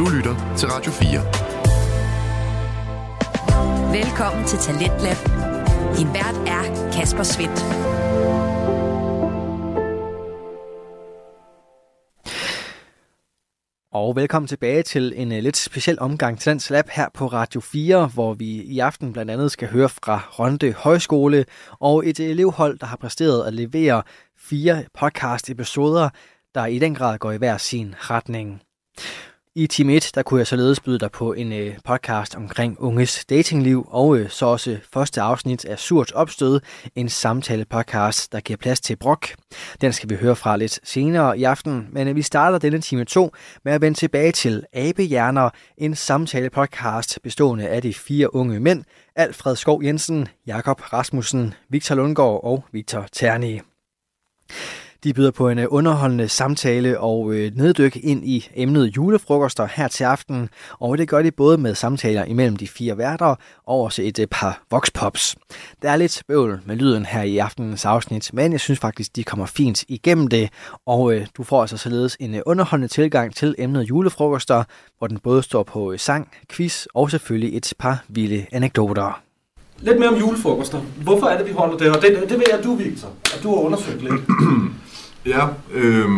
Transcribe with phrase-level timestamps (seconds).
[0.00, 1.20] Du lytter til Radio 4.
[3.92, 5.16] Velkommen til Talentlab.
[5.96, 7.60] Din vært er Kasper Svendt.
[13.92, 17.60] Og velkommen tilbage til en uh, lidt speciel omgang til Dansk Lab her på Radio
[17.60, 21.44] 4, hvor vi i aften blandt andet skal høre fra Ronde Højskole
[21.80, 24.02] og et elevhold, der har præsteret at levere
[24.38, 26.08] fire podcast-episoder,
[26.54, 28.62] der i den grad går i hver sin retning.
[29.54, 33.24] I time 1, der kunne jeg således byde dig på en øh, podcast omkring unges
[33.24, 36.60] datingliv, og øh, så også første afsnit af Surt Opstød,
[36.94, 39.28] en samtale-podcast, der giver plads til brok.
[39.80, 43.04] Den skal vi høre fra lidt senere i aften, men øh, vi starter denne time
[43.04, 43.32] 2
[43.64, 48.84] med at vende tilbage til Abehjerner, en samtale-podcast bestående af de fire unge mænd,
[49.16, 53.60] Alfred Skov Jensen, Jakob Rasmussen, Victor Lundgaard og Victor Terni.
[55.04, 59.88] De byder på en øh, underholdende samtale og øh, neddyk ind i emnet julefrokoster her
[59.88, 63.34] til aften, og det gør de både med samtaler imellem de fire værter
[63.66, 65.36] og også et øh, par voxpops.
[65.82, 69.24] Der er lidt bøvl med lyden her i aftenens afsnit, men jeg synes faktisk, de
[69.24, 70.48] kommer fint igennem det,
[70.86, 74.64] og du får altså således en underholdende tilgang til emnet julefrokoster,
[74.98, 79.20] hvor den både står på sang, quiz og selvfølgelig et par vilde anekdoter.
[79.78, 80.80] Lidt mere om julefrokoster.
[80.80, 81.96] Hvorfor er det, vi holder det?
[81.96, 84.20] Og det, det ved jeg, du, Victor, at du har undersøgt lidt.
[85.26, 86.08] Ja, øh,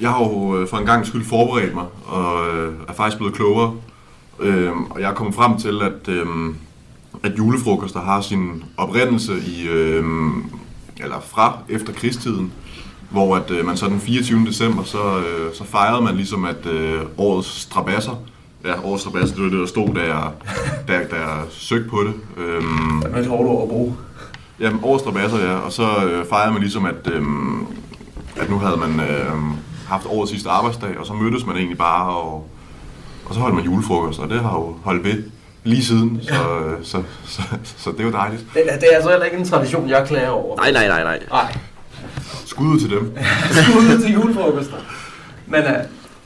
[0.00, 3.34] jeg har jo øh, for en gang skyld forberedt mig, og øh, er faktisk blevet
[3.34, 3.74] klogere.
[4.40, 6.26] Øh, og jeg er kommet frem til, at, øh,
[7.22, 10.04] at julefrokoster har sin oprindelse i, øh,
[11.00, 12.52] eller fra efter krigstiden,
[13.10, 14.46] hvor at øh, man så den 24.
[14.46, 18.12] december, så, øh, så fejrede man ligesom, at øh, årets strabasser,
[18.64, 20.30] ja, årets strabasser, det var det, der stod, da jeg,
[20.88, 22.14] da, da jeg søgte på det.
[22.36, 22.62] Øh,
[23.02, 23.96] Det er et hårdt ord at bruge.
[24.60, 25.54] Jamen, årets strabasser, ja.
[25.56, 27.22] Og så øh, fejrede man ligesom, at, øh,
[28.40, 29.26] at nu havde man øh,
[29.88, 32.46] haft årets sidste arbejdsdag, og så mødtes man egentlig bare, og,
[33.24, 35.22] og så holdt man julefrokost, og det har jo holdt ved
[35.64, 38.44] lige siden, så, øh, så, så, så, så det er jo dejligt.
[38.54, 40.56] Det, er- det er altså heller ikke en tradition, jeg klager over.
[40.56, 41.18] Nej, nej, nej, nej.
[41.30, 41.56] Nej.
[42.46, 43.12] Skud ud til dem.
[43.62, 44.76] Skud til julefrokoster.
[45.46, 45.70] Men, uh,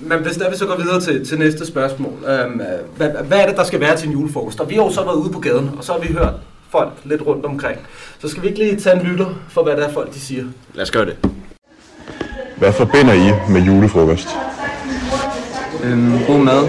[0.09, 2.13] men hvis der vi så går videre til, til næste spørgsmål.
[2.13, 4.61] Um, uh, hvad, hvad er det, der skal være til en julefrokost?
[4.61, 6.33] Og vi har jo så været ude på gaden, og så har vi hørt
[6.71, 7.79] folk lidt rundt omkring.
[8.19, 10.45] Så skal vi ikke lige tage en lytter for, hvad det er folk de siger.
[10.75, 11.17] Lad os gøre det.
[12.63, 14.29] Hvad forbinder I med julefrokost?
[15.85, 16.63] Øhm, god mad.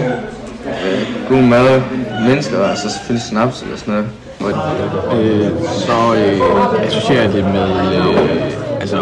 [0.66, 1.82] Øh, god mad.
[2.28, 4.04] Mennesker, altså selvfølgelig snaps eller sådan
[4.40, 4.56] noget.
[5.20, 8.96] øh, så øh, associerer jeg det med øh, altså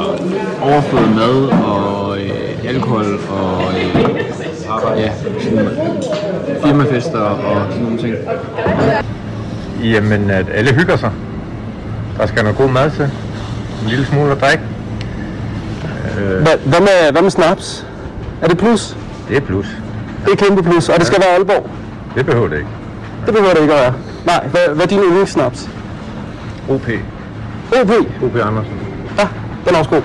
[0.62, 5.68] overflod mad og øh, alkohol og øh, ja, sådan,
[6.64, 8.14] firmafester og sådan nogle ting.
[9.84, 11.10] Jamen, at alle hygger sig.
[12.18, 13.10] Der skal noget god mad til.
[13.82, 14.64] En lille smule at drikke.
[16.18, 17.86] Øh, Hvad, hvad, med, hvad med snaps?
[18.42, 18.96] Er det plus?
[19.28, 19.66] det er plus.
[20.24, 21.70] Det er kæmpe plus, og det skal være Aalborg.
[22.14, 22.68] Det behøver det ikke.
[23.26, 23.94] Det behøver det ikke at være.
[24.26, 25.68] Nej, hvad, hvad er din yndlingssnaps?
[26.68, 26.88] OP.
[27.82, 27.90] OP.
[28.22, 28.72] OP Andersen.
[29.18, 29.28] Ja,
[29.66, 30.02] den er også god.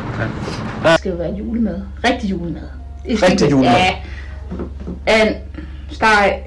[0.83, 1.81] Det skal jo være julemad.
[2.03, 2.61] Rigtig julemad.
[3.05, 3.71] Rigtig julemad.
[5.07, 5.23] Ja.
[5.23, 5.33] En
[5.91, 6.39] steg,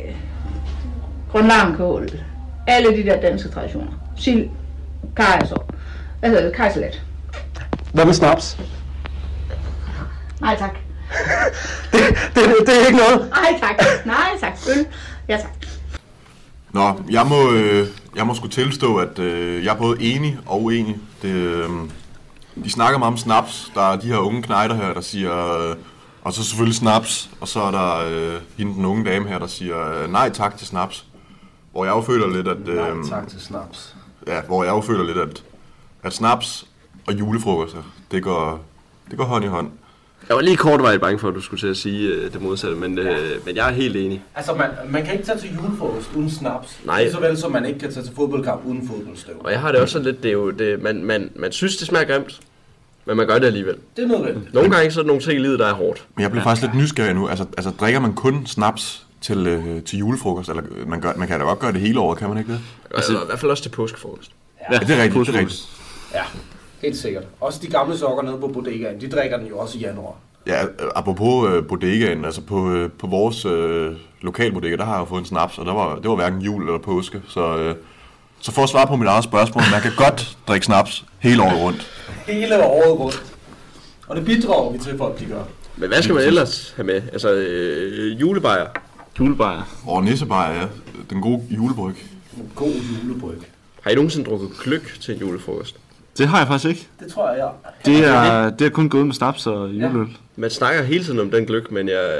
[1.32, 2.08] grønlangkål,
[2.66, 3.92] alle de der danske traditioner.
[4.16, 4.48] Sild,
[5.16, 5.70] kajsår,
[6.20, 7.00] hvad hedder det, kajsalat.
[7.92, 8.58] Hvad med snaps?
[10.40, 10.74] Nej tak.
[11.92, 12.00] Det,
[12.34, 13.30] det, det er ikke noget.
[13.30, 13.86] Nej tak.
[14.06, 14.52] Nej tak.
[14.76, 14.86] Øl.
[15.28, 15.66] Ja tak.
[16.72, 17.86] Nå, jeg må, øh,
[18.16, 20.98] jeg må sgu tilstå, at øh, jeg er både enig og uenig.
[21.22, 21.68] Det, øh,
[22.64, 23.72] de snakker meget om snaps.
[23.74, 25.68] Der er de her unge knejder her, der siger...
[25.70, 25.76] Øh,
[26.22, 27.30] og så selvfølgelig snaps.
[27.40, 30.58] Og så er der øh, hende, den unge dame her, der siger øh, nej tak
[30.58, 31.04] til snaps.
[31.72, 32.68] Hvor jeg jo føler lidt, at...
[32.68, 33.96] Øh, Nej, tak til snaps.
[34.26, 35.42] Ja, hvor jeg jo føler lidt, at,
[36.02, 36.66] at snaps
[37.06, 38.60] og julefrokoster, det går,
[39.10, 39.70] det går hånd i hånd.
[40.30, 42.76] Jeg var lige kortvarigt bange for, at du skulle til at sige øh, det modsatte,
[42.76, 44.22] men, øh, men jeg er helt enig.
[44.34, 46.78] Altså, man, man kan ikke tage til julefrokost uden snaps.
[46.84, 47.10] Nej.
[47.10, 49.34] Så vel som man ikke kan tage til fodboldkamp uden fodboldstøv.
[49.44, 51.76] Og jeg har det også sådan lidt, det er jo, det, man, man, man synes,
[51.76, 52.40] det smager grimt,
[53.04, 53.76] men man gør det alligevel.
[53.96, 54.54] Det er nødvendigt.
[54.54, 56.06] Nogle gange så er der nogle ting i livet, der er hårdt.
[56.16, 57.28] Men jeg bliver faktisk lidt nysgerrig nu.
[57.28, 60.48] Altså, altså drikker man kun snaps til, øh, til julefrokost?
[60.48, 62.52] Eller øh, man, gør, man kan da godt gøre det hele året, kan man ikke
[62.52, 62.60] det?
[62.94, 64.30] Altså, I hvert fald også til påskefrokost.
[64.72, 65.68] Ja, det er rigtigt, det er rigtigt.
[66.14, 66.22] Ja,
[66.82, 67.24] helt sikkert.
[67.40, 70.14] Også de gamle sokker nede på bodegaen, de drikker den jo også i januar.
[70.46, 75.04] Ja, apropos øh, bodegaen, altså på, øh, på vores øh, lokalbodega, der har jeg jo
[75.04, 77.22] fået en snaps, og der var, det var hverken jul eller påske.
[77.28, 77.74] Så, øh,
[78.40, 81.60] så for at svare på mit eget spørgsmål, man kan godt drikke snaps hele året
[81.60, 81.90] rundt.
[82.26, 83.22] Hele året rundt.
[84.08, 85.42] Og det bidrager vi til, folk de gør.
[85.76, 87.02] Men hvad skal man ellers have med?
[87.12, 88.66] Altså, øh, julebajer.
[89.18, 89.62] Julebajer.
[89.86, 90.66] Og nissebajer, ja.
[91.10, 91.94] Den gode julebryg.
[92.36, 93.38] En god julebryg.
[93.82, 95.76] Har I nogensinde drukket kløk til en julefrokost?
[96.20, 96.88] Det har jeg faktisk ikke.
[97.00, 97.50] Det tror jeg, jeg.
[97.86, 100.16] Det er, det er kun gået med snaps og juleøl.
[100.36, 102.10] Man snakker hele tiden om den gløk, men jeg,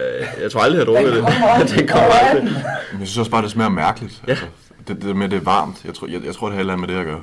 [0.43, 1.79] jeg tror aldrig, jeg har drukket det.
[1.79, 2.45] den kommer aldrig.
[2.45, 4.23] Men jeg synes også bare, det smager mærkeligt.
[4.27, 4.31] Ja.
[4.31, 4.45] Altså,
[4.89, 5.85] det, det med, det er varmt.
[5.85, 7.23] Jeg tror, jeg, jeg tror det har et med det at gøre.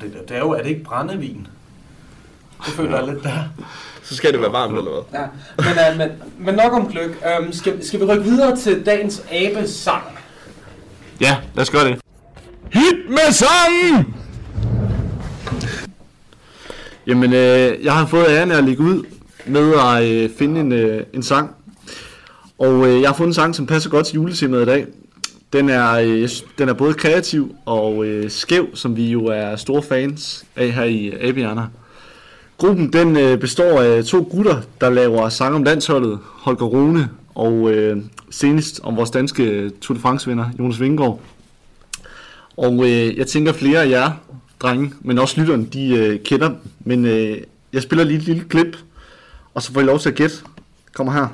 [0.00, 1.46] Det, det er jo, er det ikke brændevin?
[2.66, 3.44] Det føler jeg lidt der.
[4.02, 5.20] Så skal det være varmt, eller hvad?
[5.20, 5.26] Ja,
[5.56, 6.08] men, uh, men,
[6.38, 7.10] men nok om gløk.
[7.40, 10.04] Um, skal, skal vi rykke videre til dagens abesang?
[11.20, 12.00] Ja, lad os gøre det.
[12.72, 14.15] Hit med sangen!
[17.06, 19.02] Jamen, øh, jeg har fået æren af at ligge ud
[19.46, 21.50] med at øh, finde en, øh, en sang.
[22.58, 24.86] Og øh, jeg har fundet en sang, som passer godt til juletemaet i dag.
[25.52, 29.82] Den er, øh, den er både kreativ og øh, skæv, som vi jo er store
[29.82, 31.66] fans af her i Abianer.
[32.58, 37.70] Gruppen den øh, består af to gutter, der laver sang om landsholdet, Holger Rune og
[37.70, 37.96] øh,
[38.30, 41.20] senest om vores danske Tour de France-vinder, Jonas Vingård.
[42.56, 44.10] Og øh, jeg tænker flere af jer,
[44.60, 46.56] drenge, men også lytterne, de øh, kender dem.
[46.80, 47.42] Men øh,
[47.72, 48.76] jeg spiller lige et lille klip,
[49.54, 50.36] og så får I lov til at gætte.
[50.92, 51.28] Kommer her.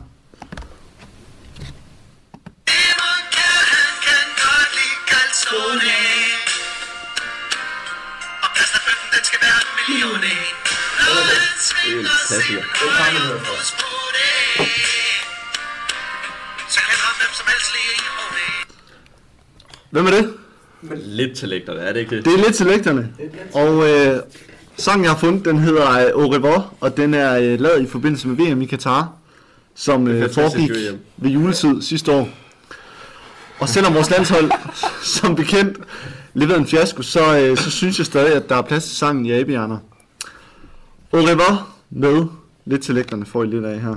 [19.91, 20.42] Hvem er det?
[20.91, 22.25] Lidt til lægterne, er det ikke det?
[22.25, 23.09] Det er lidt til lægterne.
[23.53, 24.21] Og øh,
[24.77, 27.87] sangen, jeg har fundet, den hedder øh, Au revoir, og den er øh, lavet i
[27.87, 29.13] forbindelse med VM i Katar,
[29.75, 30.71] som øh, foregik
[31.17, 32.29] ved juletid sidste år.
[33.59, 34.51] Og selvom vores landshold,
[35.21, 35.79] som bekendt,
[36.35, 39.27] leverede en fiasko, så, øh, så synes jeg stadig, at der er plads til sangen
[39.27, 39.79] i Abianer.
[41.13, 42.25] Au revoir med
[42.65, 43.97] lidt til lægterne, får I lidt af her.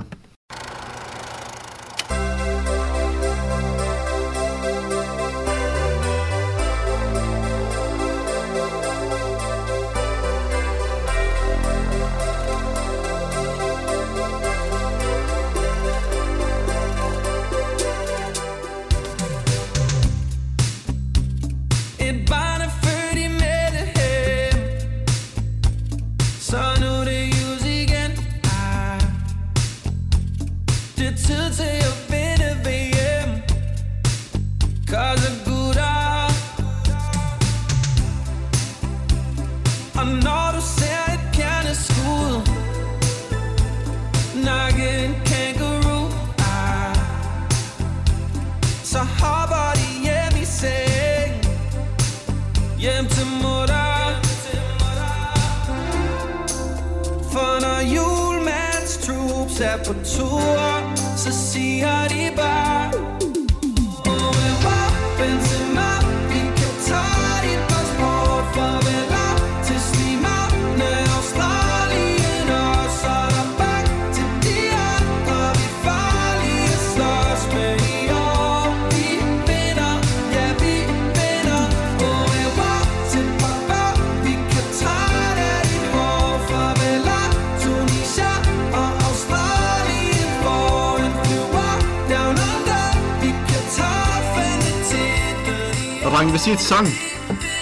[96.56, 96.92] Hvad til sangen?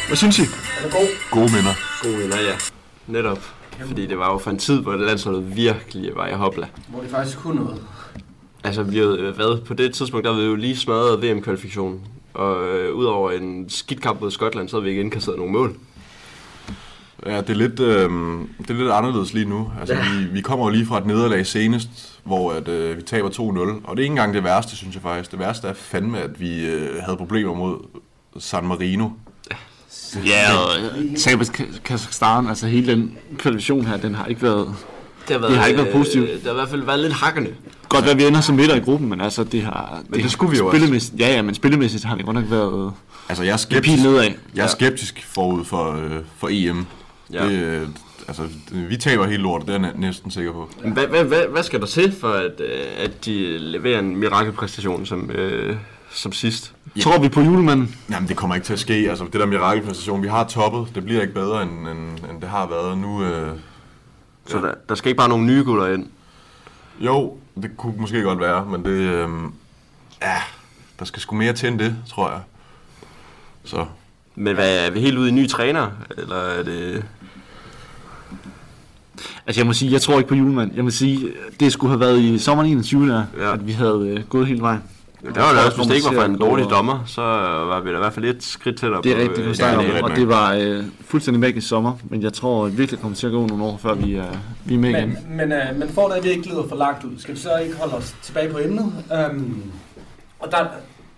[0.06, 0.42] Hvad synes I?
[0.42, 1.08] Er det god?
[1.30, 1.74] Gode minder.
[2.02, 2.54] Gode venner, ja.
[3.06, 3.38] Netop.
[3.86, 6.66] Fordi det var jo for en tid, hvor landsholdet virkelig var i hopla.
[6.88, 7.82] Hvor de faktisk kunne noget.
[8.64, 12.00] Altså, vi havde øh, været på det tidspunkt, der havde vi jo lige smadret VM-kvalifikationen.
[12.34, 15.76] Og øh, udover en skidt kamp mod Skotland, så havde vi ikke indkasseret nogen mål.
[17.26, 18.10] Ja, det er lidt, øh,
[18.58, 19.72] det er lidt anderledes lige nu.
[19.80, 20.00] Altså, Ja.
[20.18, 21.88] vi, vi kommer jo lige fra et nederlag senest,
[22.24, 23.40] hvor at, øh, vi taber 2-0.
[23.84, 25.30] Og det er ikke engang det værste, synes jeg faktisk.
[25.30, 27.78] Det værste er fandme, at vi øh, havde problemer mod
[28.38, 29.08] San Marino.
[30.26, 30.68] Ja, og
[31.18, 31.52] Tabet
[31.84, 34.74] Kazakhstan, altså hele den kvalifikation her, den har ikke været...
[35.28, 36.28] Det har, det har ikke været øh, positivt.
[36.28, 37.50] Det har i hvert fald været lidt hakkende.
[37.88, 40.02] Godt være, vi ender som midter i gruppen, men altså, det har...
[40.08, 40.76] Men det skulle vi jo også.
[40.78, 42.92] spillemæssigt, Ja, ja, men spillemæssigt har det godt nok været...
[43.28, 44.30] Altså, jeg er skeptisk, nedad.
[44.54, 46.86] jeg er skeptisk forud for, øh, for EM.
[47.32, 47.44] Ja.
[47.48, 47.88] Det, øh,
[48.28, 50.70] altså, det- vi taber helt lortet, det er jeg næ- næsten sikker på.
[50.82, 54.16] Men Hvad, hvad, hvad, hvad skal der til, for at, øh, at de leverer en
[54.16, 55.76] mirakelpræstation som, øh,
[56.14, 56.74] som sidst?
[57.02, 57.96] Tror vi på julemanden?
[58.10, 58.94] Jamen, det kommer ikke til at ske.
[58.94, 60.94] Altså, det der mirakelpræstation, vi har toppet.
[60.94, 62.98] Det bliver ikke bedre, end, end, end det har været.
[62.98, 63.56] Nu, øh,
[64.46, 66.06] Så der, der skal ikke bare nogle nye gutter ind?
[67.00, 68.90] Jo, det kunne måske godt være, men det...
[68.90, 69.28] Øh,
[70.22, 70.36] ja,
[70.98, 72.40] der skal sgu mere til end det, tror jeg.
[73.64, 73.86] Så...
[74.36, 75.90] Men hvad, er vi helt ude i ny træner?
[76.18, 77.04] Eller er det...
[79.46, 80.74] Altså jeg må sige, jeg tror ikke på julemand.
[80.74, 83.52] Jeg må sige, det skulle have været i sommeren 21, der, Ja.
[83.52, 84.82] at vi havde øh, gået hele vejen.
[85.24, 87.22] Det var det også, hvis det ikke var for en dårlig dommer, så
[87.70, 89.78] var vi da i hvert fald et skridt tættere Det er på, rigtigt, øh, snakker
[89.78, 90.04] om, finalen.
[90.04, 93.32] og det var øh, fuldstændig magisk sommer, men jeg tror virkelig, det kommer til at
[93.32, 94.32] gå nogle år, før vi er,
[94.64, 95.08] vi er med igen.
[95.28, 97.56] Men, men, øh, men for at vi ikke glider for langt ud, skal vi så
[97.56, 98.92] ikke holde os tilbage på emnet?
[99.30, 99.72] Um,
[100.40, 100.66] og der,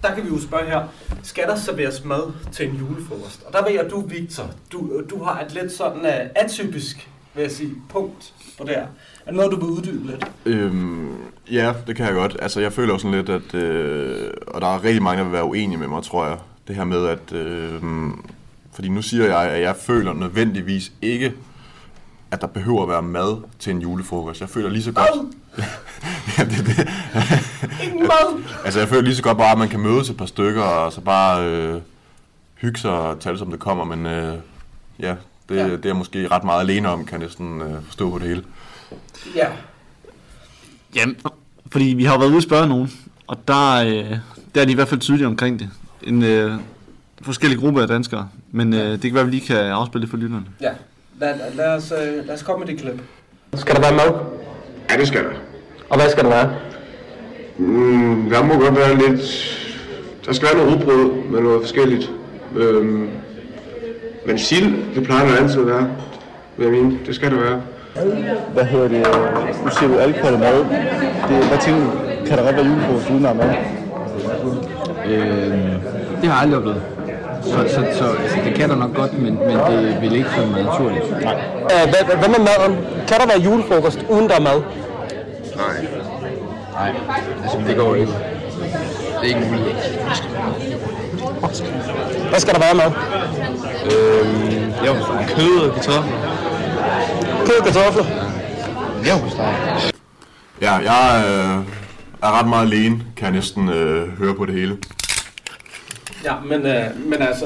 [0.02, 0.82] der kan vi jo spørge her,
[1.22, 3.42] skal der serveres mad til en julefrokost?
[3.46, 7.08] Og der ved jeg, at du, Victor, du, du har et lidt sådan uh, atypisk,
[7.34, 8.86] vil jeg sige, punkt på det her.
[9.26, 10.30] Er det noget, du vil uddybe lidt?
[10.47, 11.16] Øhm,
[11.50, 12.37] ja, det kan jeg godt.
[12.42, 13.54] Altså, jeg føler jo sådan lidt, at...
[13.54, 16.38] Øh, og der er rigtig mange, der vil være uenige med mig, tror jeg.
[16.68, 17.33] Det her med, at...
[17.33, 17.83] Øh,
[18.73, 21.33] fordi nu siger jeg, at jeg føler nødvendigvis ikke,
[22.30, 24.40] at der behøver at være mad til en julefrokost.
[24.40, 25.09] Jeg føler lige så godt...
[26.38, 26.88] ja, det, det.
[27.85, 28.42] Ingen mad!
[28.64, 30.92] altså, jeg føler lige så godt bare, at man kan mødes et par stykker, og
[30.92, 31.80] så bare øh,
[32.54, 33.85] hygge sig og det, som det kommer.
[33.85, 34.38] Men øh,
[35.00, 35.14] ja,
[35.49, 35.64] det, ja.
[35.64, 38.28] det er jeg måske ret meget alene om, kan jeg næsten øh, forstå på det
[38.28, 38.45] hele.
[39.34, 39.46] Ja.
[40.94, 41.16] Jamen,
[41.72, 42.92] fordi vi har været ude og spørge nogen,
[43.26, 44.18] og der, øh,
[44.54, 45.70] der er de i hvert fald tydelige omkring det.
[46.02, 46.52] En øh,
[47.22, 50.10] forskellig gruppe af danskere, men øh, det kan være, at vi lige kan afspille det
[50.10, 50.44] for lytterne.
[50.60, 50.70] Ja.
[51.20, 53.02] Lad, lad, os, øh, lad os komme med det klip.
[53.54, 54.20] Skal der være mad?
[54.90, 55.30] Ja, det skal der.
[55.90, 56.54] Og hvad skal der være?
[57.58, 59.22] Mm, der må godt være lidt...
[60.26, 62.10] Der skal være noget rugbrød med noget forskelligt.
[62.56, 63.10] Øhm,
[64.26, 65.90] men sild, det plejer der altid at være.
[66.56, 66.98] Vil jeg mene.
[67.06, 67.62] Det skal det være.
[68.52, 69.06] Hvad hedder det?
[69.64, 70.58] Nu siger du alkohol og mad.
[71.28, 71.90] Det, hvad tænker du?
[72.26, 73.50] Kan der godt være julefrokost uden mad?
[75.06, 75.52] Øh,
[76.20, 76.82] det har jeg aldrig oplevet.
[77.42, 80.62] Så, så, så altså, det kan der nok godt, men, men det vil ikke mig
[80.64, 81.10] naturligt.
[81.24, 81.34] Nej.
[81.62, 82.78] Uh, hvad, hvad- hvad med maden?
[83.08, 84.62] Kan der være julefrokost uden der er mad?
[85.56, 85.86] Nej.
[86.74, 86.92] Nej,
[87.42, 88.12] altså det går ikke.
[89.22, 89.98] Det er ikke muligt.
[92.30, 92.90] Hvad skal der være med?
[93.92, 94.92] Øhm, jo,
[95.36, 96.02] kød og kartofler.
[97.46, 98.04] Kød og kartofler?
[99.08, 99.30] Jo,
[100.60, 101.64] Ja, jeg øh,
[102.22, 104.76] er ret meget alene, kan jeg næsten øh, høre på det hele.
[106.24, 107.44] Ja, men, øh, men altså,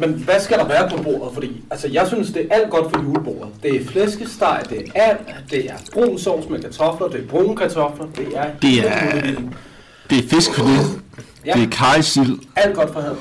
[0.00, 1.34] men hvad skal der være på bordet?
[1.34, 3.48] Fordi altså, jeg synes, det er alt godt for julebordet.
[3.62, 5.18] Det er flæskesteg, det er and,
[5.50, 8.44] det er brun sovs med kartofler, det er brune kartofler, det er...
[8.62, 9.32] Det er,
[10.10, 11.00] det er fiskfilet,
[11.46, 11.52] Ja.
[11.52, 13.18] det er kajsild, Alt godt for havet.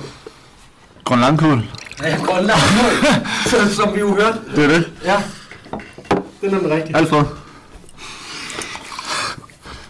[1.03, 1.63] grønlandkål.
[2.03, 2.59] Ja, Grønland,
[3.45, 4.37] så, som vi jo hørte.
[4.55, 4.91] Det er det.
[5.05, 5.15] Ja,
[6.41, 6.98] det er nemlig rigtigt.
[6.98, 7.24] Alfred.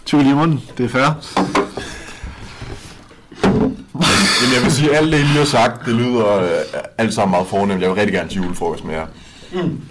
[0.05, 1.01] Tyv lige i munden, det er fair.
[4.41, 6.49] Jamen, jeg vil sige, at alt det, I lige har sagt, det lyder øh,
[6.97, 7.81] alt sammen meget fornemt.
[7.81, 9.05] Jeg vil rigtig gerne til julefrokost med jer.
[9.53, 9.81] Mm.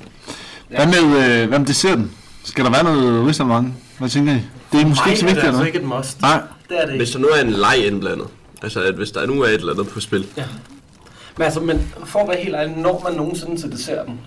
[0.68, 2.12] Hvad med, øh, hvad med desserten?
[2.44, 3.76] Skal der være noget risalemang?
[3.98, 4.40] Hvad tænker I?
[4.72, 6.20] Det er måske Nej, ikke så det er vigtigt, altså eller ikke et must.
[6.22, 6.40] Nej.
[6.68, 7.04] Det er det ikke.
[7.04, 8.26] Hvis der nu er en leg indblandet,
[8.62, 10.44] altså at hvis der nu er et eller andet på spil, Ja.
[11.36, 14.20] Men altså, men for at være helt ærlig, når man nogensinde til desserten?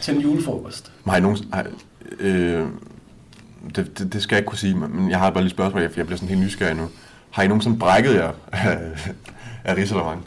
[0.00, 0.92] Til en julefrokost?
[1.16, 1.38] I nogen...
[1.52, 1.66] Har,
[2.20, 2.66] øh,
[3.76, 6.00] det, det, det, skal jeg ikke kunne sige, men jeg har bare lige spørgsmål, for
[6.00, 6.88] jeg bliver sådan helt nysgerrig nu.
[7.30, 8.78] Har I nogensinde brækket jer af,
[9.64, 10.26] af risalemang?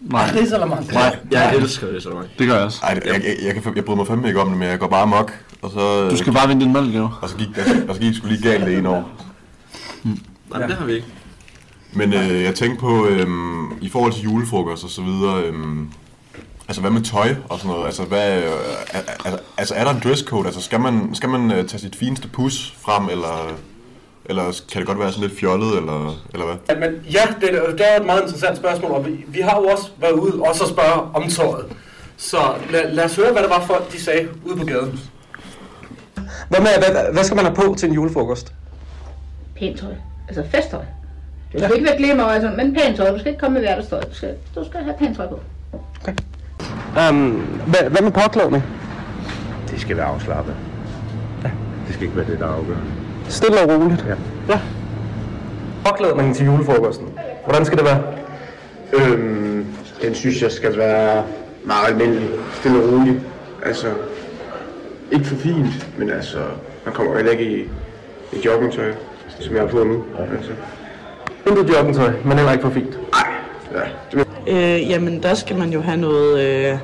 [0.00, 0.30] Nej.
[0.40, 0.92] Risalemang?
[0.92, 2.28] Nej, jeg elsker risalemang.
[2.38, 2.80] Det gør jeg også.
[2.82, 4.88] Ej, jeg, jeg, jeg, kan, jeg bryder mig fandme ikke om det, men jeg går
[4.88, 5.44] bare amok.
[5.62, 7.10] Og så, Du skal bare vinde din mælk, jo.
[7.22, 7.48] Og så gik,
[7.88, 9.10] og så gik sgu lige galt det ene år.
[10.50, 11.06] Nej, det har vi ikke.
[11.92, 15.88] Men øh, jeg tænkte på, øhm, i forhold til julefrokost og så videre, øhm,
[16.72, 17.86] altså hvad med tøj og sådan noget?
[17.86, 18.42] Altså, hvad,
[19.24, 20.46] er, altså er der en dresscode?
[20.46, 23.56] Altså skal man, skal man øh, tage sit fineste pus frem, eller,
[24.24, 26.56] eller kan det godt være sådan lidt fjollet, eller, eller hvad?
[26.70, 29.56] Ja, men ja, det, er- det er et meget interessant spørgsmål, og vi, vi har
[29.60, 31.66] jo også været ude også at spørge om tøjet.
[32.16, 35.00] Så lad, lad os høre, hvad det var folk, de sagde ude på gaden.
[36.48, 38.52] Hvad, med, hvad, hvad skal man have på til en julefrokost?
[39.56, 39.92] Pænt tøj.
[40.28, 40.84] Altså festtøj.
[41.52, 43.10] Du skal ikke være glimmer, altså, men pænt tøj.
[43.10, 44.00] Du skal ikke komme med hverdagstøj.
[44.00, 45.40] Du skal, du skal have pænt tøj på.
[46.98, 47.30] Um,
[47.66, 48.64] hvad, hvad med påklædning?
[49.70, 50.54] Det skal være afslappet.
[51.44, 51.50] Ja.
[51.86, 52.76] Det skal ikke være det, der afgør.
[53.28, 54.04] Stille og roligt.
[54.08, 54.14] Ja.
[54.54, 54.60] ja.
[55.84, 57.08] Påklædningen til julefrokosten.
[57.44, 58.02] Hvordan skal det være?
[58.92, 59.66] Øhm,
[60.02, 61.24] den synes jeg skal være
[61.64, 62.28] meget almindelig.
[62.52, 63.20] Stille og rolig.
[63.66, 63.86] Altså,
[65.10, 66.38] ikke for fint, men altså,
[66.84, 67.68] man kommer jo heller ikke i,
[68.32, 68.92] i joggingtøj,
[69.40, 70.04] som jeg har på nu.
[70.38, 70.52] Altså.
[71.46, 72.98] Intet joggingtøj, men heller ikke for fint.
[73.74, 73.80] Ja,
[74.10, 76.78] det Øh, jamen, der skal man jo have noget, øh,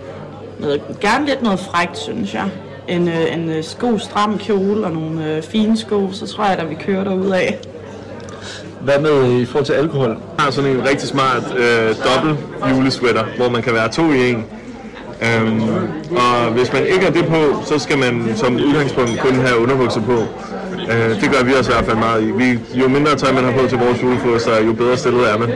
[0.58, 2.44] noget gerne lidt noget frækt, synes jeg.
[2.88, 6.58] En, øh, en øh, sko, stram kjole og nogle øh, fine sko, så tror jeg,
[6.58, 7.58] at vi kører derud af.
[8.80, 10.08] Hvad med øh, i forhold til alkohol?
[10.08, 12.38] Jeg har sådan en rigtig smart øh, dobbelt
[12.76, 14.44] julesweater, hvor man kan være to i en.
[15.22, 15.62] Øhm,
[16.10, 20.00] og hvis man ikke har det på, så skal man som udgangspunkt kun have underbukser
[20.00, 20.18] på.
[20.92, 22.30] Øh, det gør vi også i hvert fald meget i.
[22.30, 25.50] Vi, jo mindre tøj man har på til vores julefrokost, jo bedre stillet er man.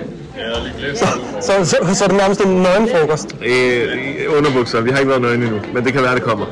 [0.94, 1.06] Så,
[1.40, 3.36] så, så, så er det nærmest en nøgenfrokost.
[3.44, 6.46] Øh, underbukser, vi har ikke været nøgne endnu, men det kan være, det kommer.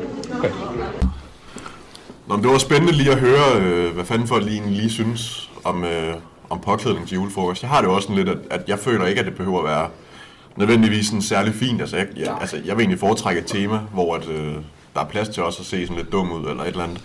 [2.27, 5.51] Nå, men det var spændende lige at høre, øh, hvad fanden folk lige, lige synes
[5.65, 6.15] om, øh,
[6.51, 7.63] om påklædning til julefrokost.
[7.63, 9.59] Jeg har det jo også sådan lidt, at, at jeg føler ikke, at det behøver
[9.59, 9.89] at være
[10.57, 11.81] nødvendigvis sådan særlig fint.
[11.81, 14.55] Altså jeg, jeg, altså, jeg vil egentlig foretrække et tema, hvor at, øh,
[14.95, 17.01] der er plads til også at se sådan lidt dum ud, eller et eller andet.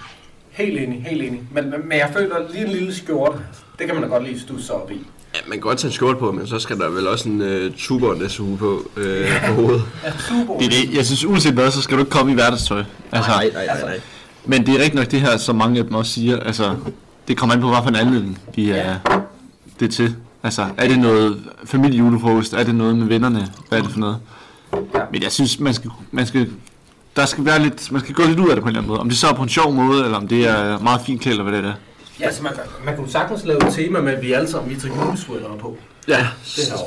[0.51, 1.41] Helt enig, helt enig.
[1.51, 3.37] Men, men, men jeg føler lige en lille skjorte.
[3.79, 5.07] Det kan man da godt lige stusse op i.
[5.35, 7.41] Ja, man kan godt tage en skjorte på, men så skal der vel også en
[7.41, 8.15] uh, tuber
[8.59, 9.83] på, øh, på hovedet.
[10.59, 10.95] Det er det.
[10.95, 12.83] Jeg synes, uanset hvad, så skal du ikke komme i hverdagstøj.
[13.11, 13.99] Altså, Nej, nej, nej, nej.
[14.45, 16.39] Men det er rigtigt nok det her, som mange af dem også siger.
[16.39, 16.75] Altså,
[17.27, 18.95] det kommer an på, hvad for en anledning de er
[19.79, 20.15] det er til.
[20.43, 22.53] Altså, er det noget familiejulefrokost?
[22.53, 23.47] Er det noget med vennerne?
[23.69, 24.17] Hvad er det for noget?
[25.11, 26.49] Men jeg synes, man skal, man skal,
[27.15, 28.89] der skal være lidt, man skal gå lidt ud af det på en eller anden
[28.89, 28.99] måde.
[28.99, 31.39] Om det så er på en sjov måde, eller om det er meget fint klædt,
[31.39, 31.73] eller hvad det er.
[32.19, 32.51] Ja, altså man,
[32.85, 35.77] man kunne sagtens lave et tema med, at vi alle sammen vi tager julesweatere på.
[36.07, 36.27] Ja,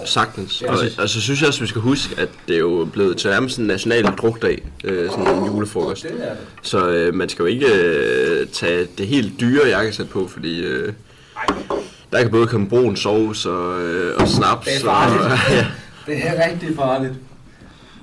[0.07, 0.63] sagtens.
[0.63, 3.17] Ja, Og, og så synes jeg også, vi skal huske, at det er jo blevet
[3.17, 6.03] til nærmest en national drukdag, øh, sådan en julefrokost.
[6.03, 6.39] Det er det.
[6.63, 10.93] Så øh, man skal jo ikke øh, tage det helt dyre jakkesæt på, fordi øh,
[12.13, 14.67] der kan både komme brun sovs og, øh, og snaps.
[14.67, 15.23] Det er farligt.
[15.23, 15.67] Og, ja.
[16.07, 17.13] Det er rigtig farligt.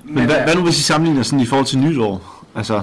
[0.04, 2.44] Men hvad, hvad nu hvis I sammenligner sådan i forhold til nytår?
[2.54, 2.82] Altså,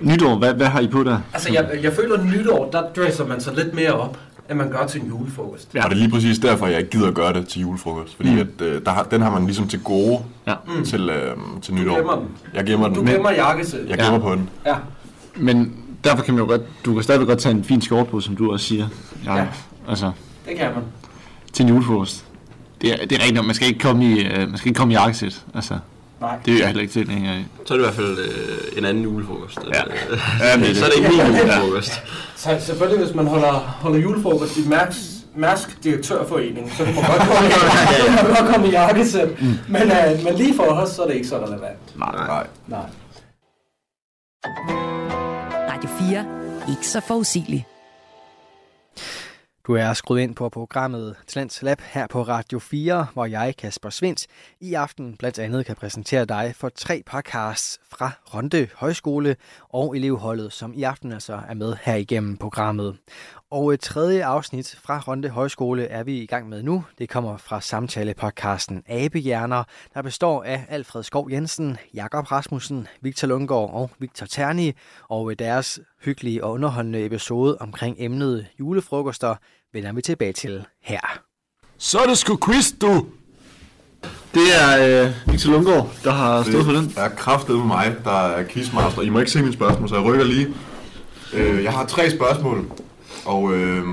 [0.00, 1.18] nytår, hvad, hvad har I på der?
[1.32, 4.18] Altså, jeg, jeg føler, at nytår, der dresser man sig lidt mere op,
[4.50, 5.68] end man gør til en julefrokost.
[5.74, 5.84] Ja.
[5.84, 8.16] Og det er lige præcis derfor, jeg ikke gider at gøre det til julefrokost.
[8.16, 8.38] Fordi Mm.
[8.38, 10.54] at, øh, der har, den har man ligesom til gode ja.
[10.78, 10.84] Mm.
[10.84, 11.96] til, øh, til nytår.
[11.96, 12.24] gemmer den.
[12.54, 12.96] Jeg gemmer den.
[13.06, 13.80] Du gemmer jakkesæt.
[13.88, 14.18] Jeg gemmer Ja.
[14.18, 14.48] på den.
[14.66, 14.74] Ja.
[15.36, 15.72] Men
[16.04, 18.36] derfor kan man jo godt, du kan stadigvæk godt tage en fin skjort på, som
[18.36, 18.86] du også siger.
[19.24, 19.36] Ja.
[19.36, 19.46] Ja.
[19.88, 20.12] Altså,
[20.48, 20.82] Det kan man.
[21.52, 22.24] til en julefrokost.
[22.82, 24.78] Det er, det er rigtigt, nok, man skal ikke komme i, øh, man skal ikke
[24.78, 25.42] komme i jakkesæt.
[25.54, 25.74] Altså,
[26.20, 26.38] Nej.
[26.44, 27.44] det er jeg heller ikke tilhænger af.
[27.66, 29.58] Så er det i hvert fald øh, en anden julefrokost.
[29.74, 29.82] Ja.
[30.46, 32.02] ja men så er det ikke min julefrokost.
[32.36, 37.18] Så selvfølgelig, hvis man holder, holder julefrokost i Mærks, Mærsk Direktørforening, så kan man godt
[37.18, 37.50] komme,
[37.98, 39.40] så kan man godt komme i jakkesæt.
[39.40, 39.58] Mm.
[39.68, 41.98] Men, øh, men lige for os, så er det ikke så relevant.
[41.98, 42.26] Nej.
[42.26, 42.46] Nej.
[42.66, 42.86] Nej.
[45.70, 46.24] Radio 4.
[46.68, 47.66] Ikke så forudsigelig.
[49.70, 53.90] Du er skruet ind på programmet Talents Lab her på Radio 4, hvor jeg, Kasper
[53.90, 54.26] Svindt,
[54.60, 59.36] i aften blandt andet kan præsentere dig for tre podcasts fra Ronde Højskole
[59.68, 62.96] og elevholdet, som i aften altså er med her igennem programmet.
[63.50, 66.84] Og et tredje afsnit fra Ronde Højskole er vi i gang med nu.
[66.98, 73.70] Det kommer fra samtale-podcasten Abehjerner, der består af Alfred Skov Jensen, Jakob Rasmussen, Victor Lundgaard
[73.72, 74.72] og Victor Terni,
[75.08, 79.34] og deres hyggelige og underholdende episode omkring emnet julefrokoster
[79.72, 81.18] vender vi tilbage til her.
[81.78, 83.06] Så er det sgu quiz, du!
[84.34, 86.84] Det er øh, Victor Lundgaard, der har stået for den.
[86.84, 89.02] Det er kraftet med mig, der er quizmaster.
[89.02, 90.54] I må ikke se mine spørgsmål, så jeg rykker lige.
[91.32, 92.70] Øh, jeg har tre spørgsmål,
[93.24, 93.84] og øh,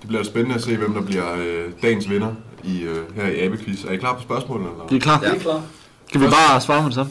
[0.00, 3.46] det bliver spændende at se, hvem der bliver øh, dagens vinder i, øh, her i
[3.46, 3.84] Abequiz.
[3.84, 4.70] Er I klar på spørgsmålene?
[4.70, 4.86] Eller?
[4.86, 5.20] Det er klart.
[5.20, 5.62] Det er klart.
[6.12, 7.06] Kan vi bare svare på det så?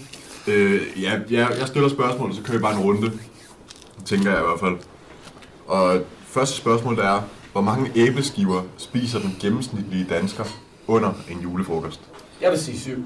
[0.47, 3.12] Øh, ja, ja, jeg stiller spørgsmål, så kører vi bare en runde.
[4.06, 4.76] Tænker jeg i hvert fald.
[5.67, 10.43] Og første spørgsmål der er, hvor mange æbleskiver spiser den gennemsnitlige dansker
[10.87, 11.99] under en julefrokost?
[12.41, 13.03] Jeg vil sige syv.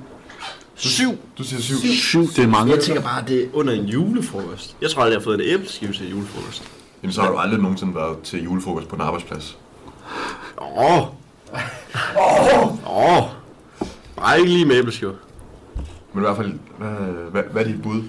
[0.75, 1.11] Syv?
[1.37, 1.75] Du siger syv.
[1.75, 2.73] Syv, det er mange.
[2.73, 4.75] Jeg tænker bare, at det er under en julefrokost.
[4.81, 6.63] Jeg tror aldrig, jeg har fået en æbleskive til julefrokost.
[7.03, 9.57] Jamen, så har du aldrig nogensinde været til julefrokost på en arbejdsplads.
[10.61, 11.01] Åh!
[12.17, 12.87] Åh!
[12.97, 13.23] Åh!
[14.17, 15.13] Nej, ikke lige med æbleskiver.
[16.13, 16.89] Men i hvert fald, hvad,
[17.31, 18.03] hvad, hvad er dit bud?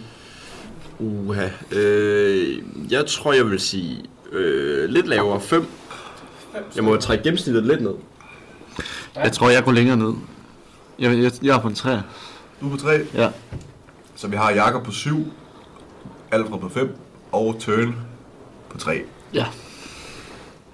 [0.99, 1.49] Uha.
[1.73, 2.59] Øh,
[2.91, 5.41] jeg tror, jeg vil sige øh, lidt lavere.
[5.41, 5.67] 5.
[6.77, 7.95] Jeg må trække gennemsnittet lidt ned.
[9.15, 10.13] Jeg tror, jeg går længere ned.
[10.99, 11.97] Jeg, jeg, jeg er på en træ.
[12.61, 13.07] Du er på 3.
[13.15, 13.31] Ja.
[14.15, 15.33] Så vi har Jakob på 7,
[16.31, 16.97] Alfred på 5
[17.33, 17.97] og Tørn
[18.71, 19.03] på 3.
[19.35, 19.47] Ja.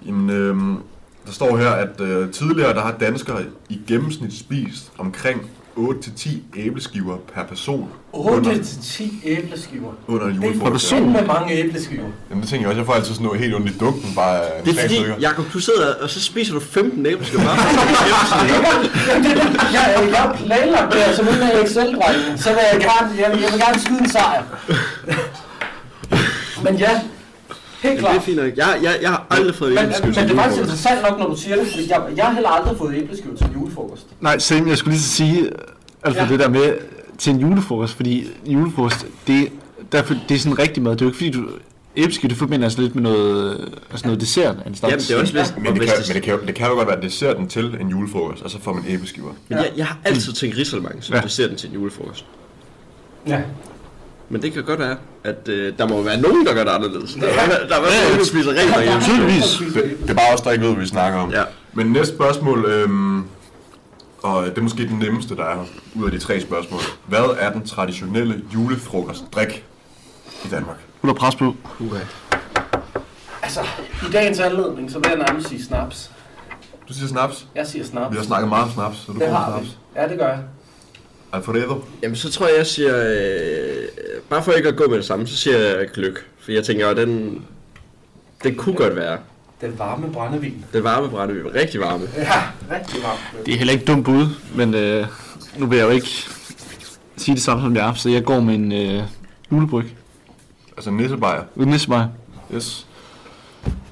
[0.07, 0.77] Jamen, øhm,
[1.27, 7.17] der står her, at øh, tidligere der har danskere i gennemsnit spist omkring 8-10 æbleskiver
[7.35, 7.89] per person.
[8.15, 9.93] 8-10 æbleskiver.
[10.09, 10.91] Under en Det er julefrokost.
[10.91, 12.05] fandme mange æbleskiver.
[12.31, 14.37] Jamen det tænker jeg også, jeg får altid sådan noget helt ondt i dunken, bare
[14.47, 15.15] af Det er fordi, stykker.
[15.21, 17.57] Jacob, du sidder og så spiser du 15 æbleskiver bare.
[19.77, 23.53] jeg, jeg er planlagt det, som en af Excel-drengen, så vil jeg gerne, jeg, jeg
[23.53, 24.43] vil gerne skyde en sejr.
[26.65, 27.01] Men ja,
[27.83, 28.17] helt Jamen, det klart.
[28.17, 28.57] er fint nok.
[28.57, 30.85] Jeg, jeg, jeg har aldrig fået en Men, æbleskive men til det er faktisk julefrokost.
[30.85, 33.47] interessant nok, når du siger det, fordi jeg, jeg har heller aldrig fået æbleskiver til
[33.55, 34.07] julefrokost.
[34.21, 35.51] Nej, same, jeg skulle lige så sige,
[36.03, 36.29] altså Ja.
[36.29, 36.75] det der med
[37.19, 39.49] til en julefrokost, fordi julefrokost, det,
[39.93, 40.93] derfor, det er sådan rigtig mad.
[40.93, 41.45] Det er jo ikke fordi, du,
[41.97, 44.91] æbleskive, det forbinder altså lidt med noget, altså noget dessert af en slags.
[44.93, 45.55] Jamen, det er også lidt...
[45.57, 47.89] Men, det kan, men det, kan, jo- det kan jo godt være desserten til en
[47.89, 49.33] julefrokost, og så får man æbleskiver.
[49.49, 51.21] Men jeg, jeg har altid tænkt Risalemang som ja.
[51.21, 52.25] desserten til en julefrokost.
[53.27, 53.41] Ja.
[54.33, 57.15] Men det kan godt være, at øh, der må være nogen, der gør det anderledes.
[57.15, 59.75] Der, er, der er i hvert fald nogen, der spiser rigtig mange Tydeligvis.
[59.75, 61.31] Det, det er bare os, der ikke ved, vi snakker om.
[61.31, 61.43] Ja.
[61.73, 63.25] Men næste spørgsmål, øhm,
[64.23, 65.65] og det er måske den nemmeste, der er her,
[65.95, 66.81] ud af de tre spørgsmål.
[67.07, 69.65] Hvad er den traditionelle julefrokostdrik
[70.45, 70.77] i Danmark?
[71.01, 71.55] Hun har pres på.
[71.81, 71.99] Uha.
[73.43, 73.61] Altså,
[74.09, 76.11] i dagens anledning, så vil jeg nærmest sige snaps.
[76.89, 77.47] Du siger snaps?
[77.55, 78.13] Jeg siger snaps.
[78.13, 79.67] Vi har snakket meget om snaps, så du Det får har vi.
[79.67, 79.79] snaps.
[79.97, 80.39] Ja, det gør jeg.
[81.33, 81.85] Alfredo?
[82.03, 82.93] Jamen, så tror jeg, jeg siger...
[82.97, 83.89] Øh,
[84.31, 86.27] bare for ikke at gå med det samme, så siger jeg gløk.
[86.41, 87.43] For jeg tænker, at den...
[88.45, 89.19] Det kunne godt være.
[89.61, 90.65] Den varme brændevin.
[90.73, 91.55] Den varme brændevin.
[91.55, 92.09] Rigtig varme.
[92.17, 92.43] Ja,
[92.77, 93.47] rigtig varmt.
[93.47, 95.07] Det er heller ikke dumt bud, men øh,
[95.59, 96.09] nu vil jeg jo ikke
[97.17, 99.03] sige det samme som jeg så jeg går med en øh,
[99.53, 99.85] julebryg.
[100.77, 101.43] Altså en nissebajer?
[101.57, 102.09] En nissebajer.
[102.55, 102.87] Yes.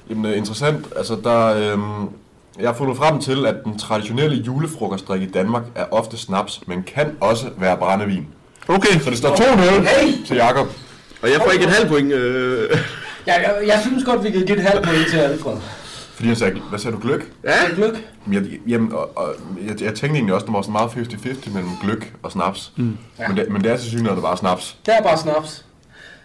[0.09, 0.85] Jamen, øh, interessant.
[0.95, 2.09] Altså, der, øhm,
[2.59, 6.83] jeg har fundet frem til, at den traditionelle julefrokostdrik i Danmark er ofte snaps, men
[6.83, 8.27] kan også være brændevin.
[8.67, 8.99] Okay.
[8.99, 10.25] Så det står 2-0 Hey!
[10.25, 10.67] til Jakob.
[11.21, 12.13] Og jeg får ikke et halvt point.
[12.13, 12.69] Øh.
[13.27, 15.57] Ja, jeg, jeg synes godt, vi kan give et halvt point til Alfred.
[16.15, 17.31] Fordi jeg sagde, hvad sagde du, gløk?
[17.43, 17.93] Ja, gløk.
[18.27, 19.33] Jamen, jeg, jamen, og, og,
[19.67, 20.89] jeg, jeg tænkte egentlig også, at der var sådan meget
[21.47, 22.71] 50-50 mellem gløk og snaps.
[22.75, 22.97] Mm.
[23.19, 23.27] Ja.
[23.27, 24.77] Men, det, men det er til synligheden, at det bare er snaps.
[24.85, 25.65] Det er bare snaps.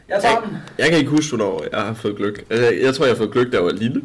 [0.09, 0.57] Jeg tager den.
[0.79, 2.45] Jeg kan ikke huske, hvornår jeg har fået gløk.
[2.51, 4.03] Altså, jeg, jeg tror, jeg har fået gløk, da jeg var lille.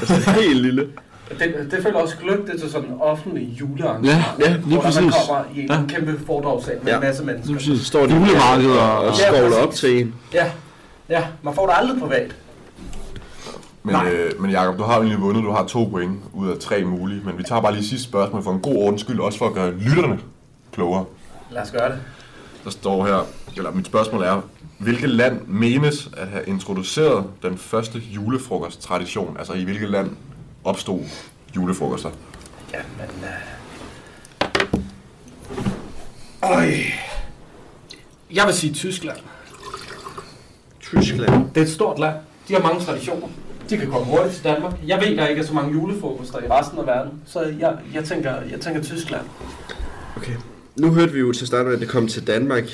[0.00, 0.88] Altså, helt lille.
[1.28, 2.16] Det, det føler også
[2.52, 4.16] er til sådan en offentlig julearrangement.
[4.16, 5.00] Ja, ja, lige hvor præcis.
[5.02, 5.80] Man kommer i en Ja.
[5.88, 6.96] kæmpe foredragssal med Ja.
[6.98, 7.46] en masse mennesker.
[7.46, 7.86] Lige præcis.
[7.86, 10.14] Står de Julemarked og- og skovler op til en.
[10.34, 10.52] Ja,
[11.08, 12.36] ja, man får det aldrig privat.
[13.82, 15.44] Men, øh, men Jacob, du har jo egentlig vundet.
[15.44, 17.20] Du har to point ud af tre mulige.
[17.24, 19.54] Men vi tager bare lige sidste spørgsmål for en god ordens skyld, også for at
[19.54, 20.18] gøre lytterne
[20.72, 21.04] klogere.
[21.50, 21.98] Lad os gøre det.
[22.64, 24.40] Der står her, eller mit spørgsmål er,
[24.78, 29.36] hvilket land menes at have introduceret den første julefrokosttradition?
[29.38, 30.10] Altså i hvilket land
[30.64, 31.00] opstod
[31.56, 32.10] julefrokoster?
[32.72, 33.08] Ja, men...
[33.22, 33.54] Uh...
[36.42, 36.66] Øj.
[38.34, 39.18] Jeg vil sige Tyskland.
[40.80, 41.50] Tyskland?
[41.54, 42.16] Det er et stort land.
[42.48, 43.28] De har mange traditioner.
[43.70, 44.72] De kan komme hurtigt til Danmark.
[44.86, 47.12] Jeg ved, der ikke er så mange julefrokoster i resten af verden.
[47.26, 49.26] Så jeg, jeg, tænker, jeg tænker Tyskland.
[50.16, 50.34] Okay.
[50.76, 52.64] Nu hørte vi jo til at starte med, at det kom til Danmark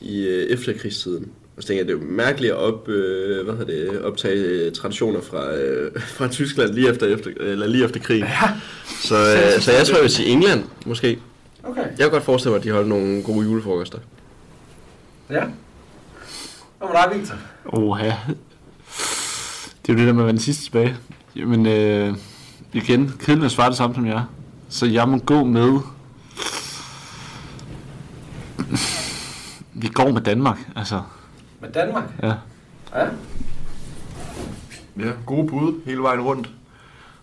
[0.00, 1.32] i øh, efterkrigstiden.
[1.56, 4.36] Og så tænker jeg, det er jo mærkeligt at op, øh, hvad hedder det, optage
[4.36, 8.24] øh, traditioner fra, øh, fra Tyskland lige efter, efter, eller lige efter krigen.
[8.24, 8.50] Ja.
[9.00, 11.18] Så, øh, så jeg tror, jeg vil sige England, måske.
[11.62, 11.84] Okay.
[11.84, 13.98] Jeg kan godt forestille mig, at de holder nogle gode julefrokoster.
[15.30, 15.44] Ja.
[16.78, 17.36] Hvad med dig, Victor?
[17.64, 18.10] Oha.
[19.82, 20.96] Det er jo det der med at være den sidste tilbage.
[21.36, 22.14] Jamen, øh,
[22.72, 24.24] igen, kedeligt at svare det samme som jeg.
[24.68, 25.80] Så jeg må gå med...
[29.72, 31.02] Vi går med Danmark, altså.
[31.64, 32.04] Med Danmark?
[32.22, 32.32] Ja.
[32.94, 33.06] Ja.
[34.98, 36.48] Ja, gode bud hele vejen rundt.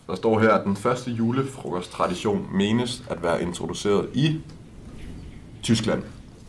[0.07, 4.39] Der står her, at den første julefrokosttradition menes at være introduceret i
[5.63, 6.03] Tyskland.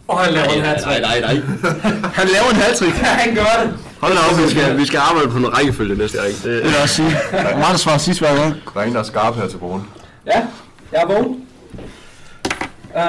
[0.09, 1.35] Og han laver en hat Nej, nej, nej.
[2.19, 3.79] Han laver en hat Ja, han gør det.
[4.01, 6.29] Hold da op, vi skal, vi skal arbejde på en rækkefølge næste gang.
[6.29, 7.17] Det, Det vil jeg også sige.
[7.59, 8.55] Meget svarer sidst hver gang.
[8.75, 9.89] Der er en, der er skarp her til morgen.
[10.27, 10.47] Ja,
[10.93, 11.47] jeg er vågen.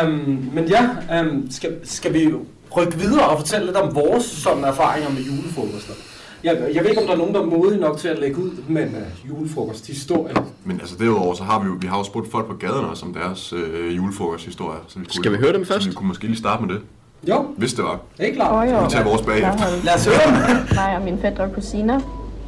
[0.03, 0.89] Um, men ja,
[1.21, 2.33] um, skal, skal vi
[2.77, 5.93] rykke videre og fortælle lidt om vores sådan, erfaringer med julefrokoster?
[6.43, 8.37] Jeg, jeg ved ikke, om der er nogen, der er modige nok til at lægge
[8.37, 10.33] ud med en uh, julefrokosthistorie.
[10.65, 13.05] Men altså derudover, så har vi jo, vi har jo spurgt folk på gaden også
[13.05, 14.79] om deres øh, julefrokosthistorie.
[14.87, 15.83] Så vi kunne, Skal vi høre dem først?
[15.83, 16.81] Så vi kunne måske lige starte med det.
[17.29, 17.45] Jo.
[17.57, 17.99] Hvis det var.
[18.19, 18.67] Helt klart.
[18.67, 18.79] Åh, jo.
[18.79, 19.65] Så vi tager vores bagefter.
[19.83, 20.75] Lad os høre dem.
[20.75, 21.99] Mig og mine fætter og kusiner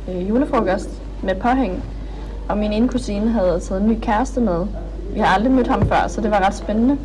[0.09, 0.89] øh, julefrokost
[1.23, 1.83] med påhæng.
[2.49, 4.65] Og min ene kusine havde taget en ny kæreste med.
[5.13, 6.97] Vi har aldrig mødt ham før, så det var ret spændende.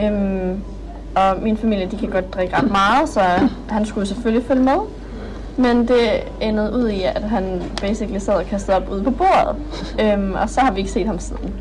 [0.00, 0.60] Øhm,
[1.14, 3.20] og min familie, de kan godt drikke ret meget, så
[3.68, 4.78] han skulle selvfølgelig følge med.
[5.56, 9.56] Men det endede ud i, at han basically sad og kastede op ude på bordet.
[10.00, 11.54] Øhm, og så har vi ikke set ham siden.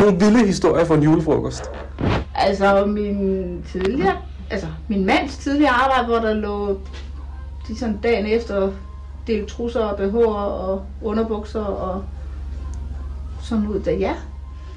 [0.00, 1.70] Nogle vilde historier fra en julefrokost.
[2.34, 4.16] Altså min tidligere,
[4.50, 6.78] altså min mands tidligere arbejde, hvor der lå
[7.68, 8.70] de sådan dagen efter
[9.26, 12.02] delt trusser og BH'er og underbukser og
[13.42, 14.12] sådan ud der, ja.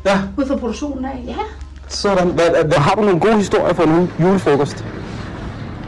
[0.05, 0.19] Ja.
[0.37, 1.35] Ud fra produktionen af, ja.
[1.87, 2.27] Sådan.
[2.27, 4.85] Hvad, hvad, har du nogle gode historier fra en julefrokost?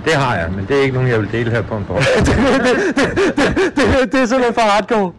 [0.05, 2.17] Det har jeg, men det er ikke nogen, jeg vil dele her på en podcast.
[2.25, 2.35] det,
[3.75, 5.11] det, det er simpelthen for hardcore.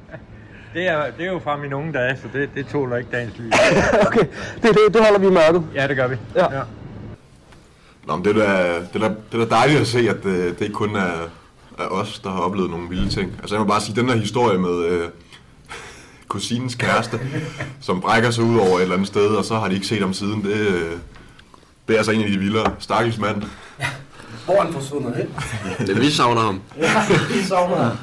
[0.75, 3.39] det, er, det er jo fra mine unge dage, så det, det tåler ikke dagens
[3.39, 3.53] lys.
[4.07, 4.25] okay,
[4.63, 5.63] det, det, det holder vi i mørket.
[5.75, 6.17] Ja, det gør vi.
[6.35, 6.55] Ja.
[6.55, 6.63] ja.
[8.07, 10.25] Nå, men det er da, det er da, det er da dejligt at se, at
[10.25, 11.31] øh, det ikke kun er,
[11.79, 13.33] er os, der har oplevet nogle vilde ting.
[13.39, 15.09] Altså jeg må bare sige, den der historie med øh,
[16.29, 17.21] kusinens kæreste,
[17.81, 20.01] som brækker sig ud over et eller andet sted, og så har de ikke set
[20.01, 20.67] ham siden, det,
[21.89, 22.73] det er altså en af de vildere.
[22.79, 23.43] Stakkels mand.
[24.45, 25.87] Hvor er han forsvundet hen?
[25.87, 26.61] det, vi savner ham.
[26.79, 27.97] Ja, vi savner ham.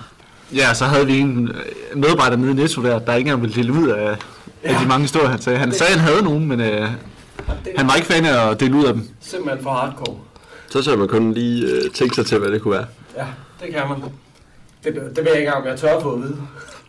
[0.54, 1.52] Ja, så havde vi en
[1.96, 4.18] medarbejder nede i Netto der, der ikke engang ville dele ud af,
[4.64, 5.60] af de mange historier, han sagde.
[5.60, 6.90] Han sagde, at han havde nogen, men øh,
[7.78, 9.10] han var ikke fan af at dele ud af dem.
[9.22, 10.16] Simpelthen for hardcore.
[10.70, 12.86] Så skal man kun lige øh, tænke sig til, hvad det kunne være.
[13.18, 13.26] Ja,
[13.62, 13.98] det kan man.
[14.84, 16.38] Det, det ved jeg ikke engang, om jeg tør på at vide.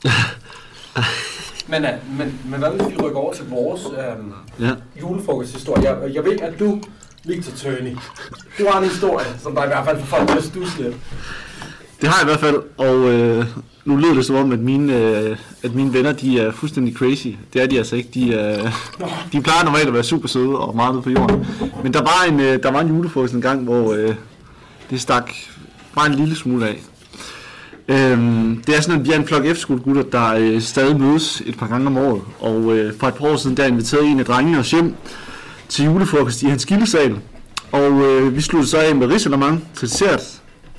[1.68, 4.70] men, uh, men, men hvad hvis vi rykker over til vores um, Ja.
[5.00, 5.90] julefrokosthistorie?
[5.90, 6.80] Jeg, jeg ved, at du,
[7.24, 7.96] Victor Tøni,
[8.58, 10.94] du har en historie, som der i hvert fald får folk til at stusse lidt.
[12.00, 13.46] Det har jeg i hvert fald, og øh,
[13.84, 17.26] nu lyder det som om, at mine, øh, at mine venner de er fuldstændig crazy.
[17.52, 18.08] Det er de altså ikke.
[18.14, 18.72] De, øh,
[19.32, 21.46] de plejer normalt at være super søde og meget ude på jorden.
[21.82, 24.14] Men der var en, øh, der var en julefrokost en gang, hvor øh,
[24.90, 25.30] det stak
[25.94, 26.82] bare en lille smule af.
[27.88, 31.58] Øhm, det er sådan, at vi er en flok F-skolegutter, der øh, stadig mødes et
[31.58, 32.22] par gange om året.
[32.40, 34.94] Og øh, for et par år siden, der inviterede en af drengene os hjem
[35.68, 37.16] til julefrokost i hans gildesal.
[37.72, 40.22] Og øh, vi sluttede så af med risalemang til dessert.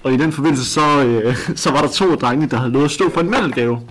[0.04, 2.92] Og i den forbindelse, så, øh, så var der to drenge, der havde lovet at
[2.92, 3.82] stå for en mandelgave.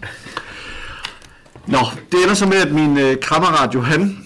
[1.66, 1.78] Nå,
[2.12, 4.18] det ender så med, at min øh, kammerat Johan,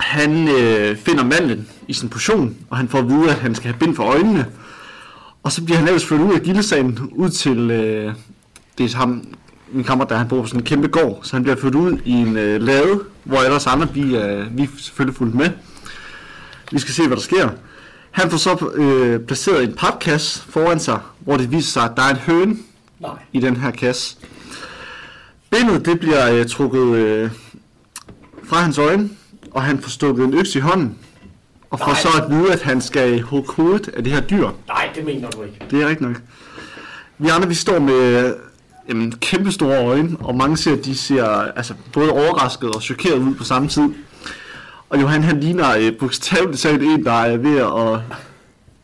[0.00, 3.70] han øh, finder mandlen i sin portion, og han får at vide, at han skal
[3.70, 4.46] have bind for øjnene.
[5.44, 8.14] Og så bliver han ellers flyttet ud af gildesagen, ud til, øh,
[8.78, 9.24] det er ham,
[9.72, 11.98] min kammerat, der han bor på sådan en kæmpe gård, så han bliver flyttet ud
[12.04, 15.50] i en øh, lade, hvor ellers andre, vi, øh, vi er selvfølgelig fulgt med.
[16.72, 17.48] Vi skal se, hvad der sker.
[18.10, 22.02] Han får så øh, placeret en papkasse foran sig, hvor det viser sig, at der
[22.02, 22.56] er en høne
[23.00, 23.10] Nej.
[23.32, 24.16] i den her kasse.
[25.50, 27.30] Bindet det bliver øh, trukket øh,
[28.44, 29.10] fra hans øjne,
[29.50, 30.98] og han får stukket en økse i hånden,
[31.70, 32.00] og får Nej.
[32.00, 34.50] så at vide, at han skal hugge hovedet af det her dyr.
[34.68, 35.58] Nej, det mener du ikke.
[35.70, 36.16] Det er rigtigt nok.
[37.18, 38.32] Vi andre, vi står med øh,
[38.88, 43.34] jamen, kæmpe store øjne, og mange ser, de ser altså, både overrasket og chokeret ud
[43.34, 43.88] på samme tid.
[44.90, 48.00] Og Johan, han ligner øh, bogstaveligt talt en, der er ved at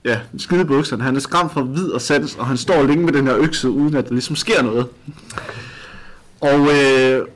[0.04, 1.02] ja, skide bukserne.
[1.02, 3.70] Han er skræmt fra vid og sans, og han står længe med den her økse,
[3.70, 4.86] uden at der ligesom sker noget.
[6.40, 7.26] Og øh,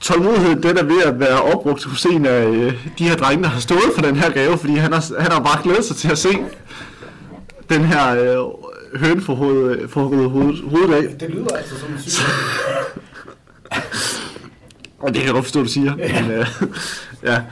[0.00, 3.48] tålmodigheden, den er ved at være opbrugt hos en af øh, de her drenge, der
[3.48, 6.10] har stået for den her gave, fordi han har, han har bare glædet sig til
[6.10, 6.38] at se
[7.68, 11.18] den her øh, høne for hovedet, for hovedet, hovedet, af.
[11.20, 12.22] Det lyder altså som en syg.
[14.98, 15.96] Og det kan jeg godt forstå, du siger.
[15.96, 16.46] Men, øh,
[17.30, 17.42] ja.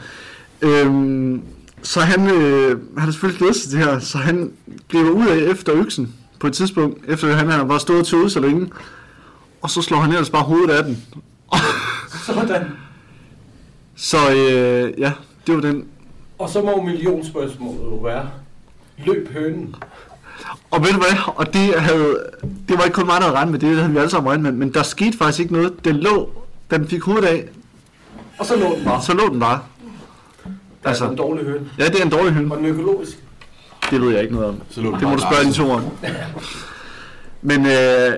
[0.63, 1.43] Øhm,
[1.83, 4.53] så han, øh, han har selvfølgelig glædet sig til det her, så han
[4.89, 8.41] griber ud af efter øksen på et tidspunkt, efter han har bare stået tøvet så
[8.41, 8.71] længe,
[9.63, 11.07] og så slår han ellers bare hovedet af den.
[12.27, 12.67] Sådan.
[13.97, 15.13] Så øh, ja,
[15.47, 15.85] det var den.
[16.39, 18.31] Og så må millionspørgsmålet jo være,
[18.99, 19.75] løb hønen.
[20.71, 22.19] Og ved du hvad, og det, havde,
[22.69, 24.29] det var ikke kun mig, der havde regnet med det, det havde vi alle sammen
[24.31, 25.85] regnet med, men der skete faktisk ikke noget.
[25.85, 26.31] Den lå,
[26.71, 27.45] den fik hovedet af,
[28.39, 29.03] Og så lå den bare.
[29.03, 29.61] så lå den bare.
[30.85, 31.71] Altså en dårlig høne.
[31.79, 32.53] Ja, det er en dårlig høne.
[32.55, 33.19] Og den økologisk.
[33.91, 34.61] Det ved jeg ikke noget om.
[34.71, 35.83] Så lå den det må du spørge de to om.
[37.43, 37.73] Men øh,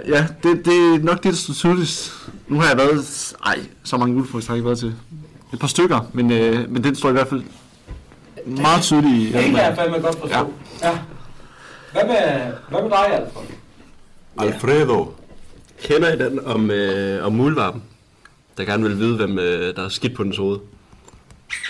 [0.09, 2.13] ja, det, det er nok det, der står tydeligst.
[2.49, 4.95] Nu har jeg været, ej, så mange julefrokoster har jeg ikke været til.
[5.53, 7.43] Et par stykker, men, øh, men den står i hvert fald
[8.47, 9.33] meget tydeligt i.
[9.33, 10.53] Det kan jeg fandme godt forstå.
[10.83, 10.89] Ja.
[10.89, 10.99] ja.
[11.93, 13.43] Hvad med, hvad med dig, Alfred?
[14.39, 15.13] Alfredo.
[15.83, 17.83] Kender I den om, øh, om muldvarpen,
[18.59, 20.59] der gerne vil vide, hvem øh, der er skidt på dens hoved?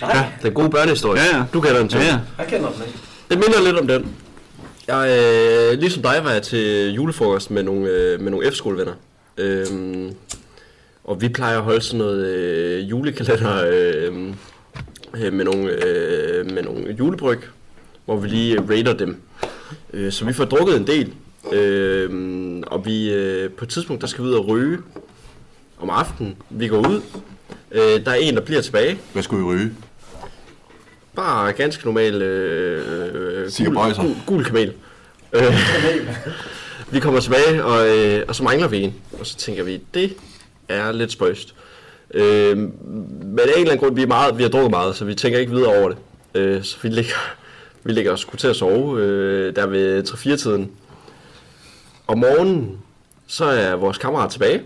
[0.01, 0.17] Nej.
[0.17, 1.21] Ja, den gode børnehistorie.
[1.21, 1.45] Ja, ja.
[1.53, 2.01] Du kender den til.
[2.01, 2.19] Ja, ja.
[2.39, 2.99] Jeg kender den ikke.
[3.31, 4.17] Det minder lidt om den.
[4.89, 5.19] Jeg,
[5.73, 8.95] øh, ligesom dig var jeg til julefrokost med nogle, øh, med nogle F-skolevenner.
[9.37, 10.15] Øhm,
[11.05, 14.35] og vi plejer at holde sådan noget øh, julekalender øh,
[15.15, 17.41] øh, med, nogle, øh, med nogle julebryg,
[18.05, 19.21] hvor vi lige raider dem.
[19.93, 21.13] Øh, så vi får drukket en del.
[21.53, 24.79] Øh, og vi øh, på et tidspunkt, der skal vi ud og ryge
[25.79, 26.37] om aftenen.
[26.51, 27.03] Vi går ud.
[27.73, 28.99] Øh, der er en, der bliver tilbage.
[29.13, 29.73] Hvad skulle I ryge?
[31.17, 34.73] Bare ganske normal øh, øh, gul, gul, gul kamel.
[35.33, 35.43] Øh,
[36.93, 38.95] vi kommer tilbage, og, øh, og så mangler vi en.
[39.21, 40.15] Og så tænker vi, det
[40.69, 41.55] er lidt spøjst.
[42.15, 45.05] Øh, men af en eller anden grund, vi, er meget, vi har drukket meget, så
[45.05, 45.99] vi tænker ikke videre over det.
[46.35, 47.15] Øh, så vi ligger,
[47.85, 50.71] vi ligger og skulle til at sove øh, der ved 3-4-tiden.
[52.07, 52.79] Om morgenen,
[53.27, 54.63] så er vores kammerat tilbage.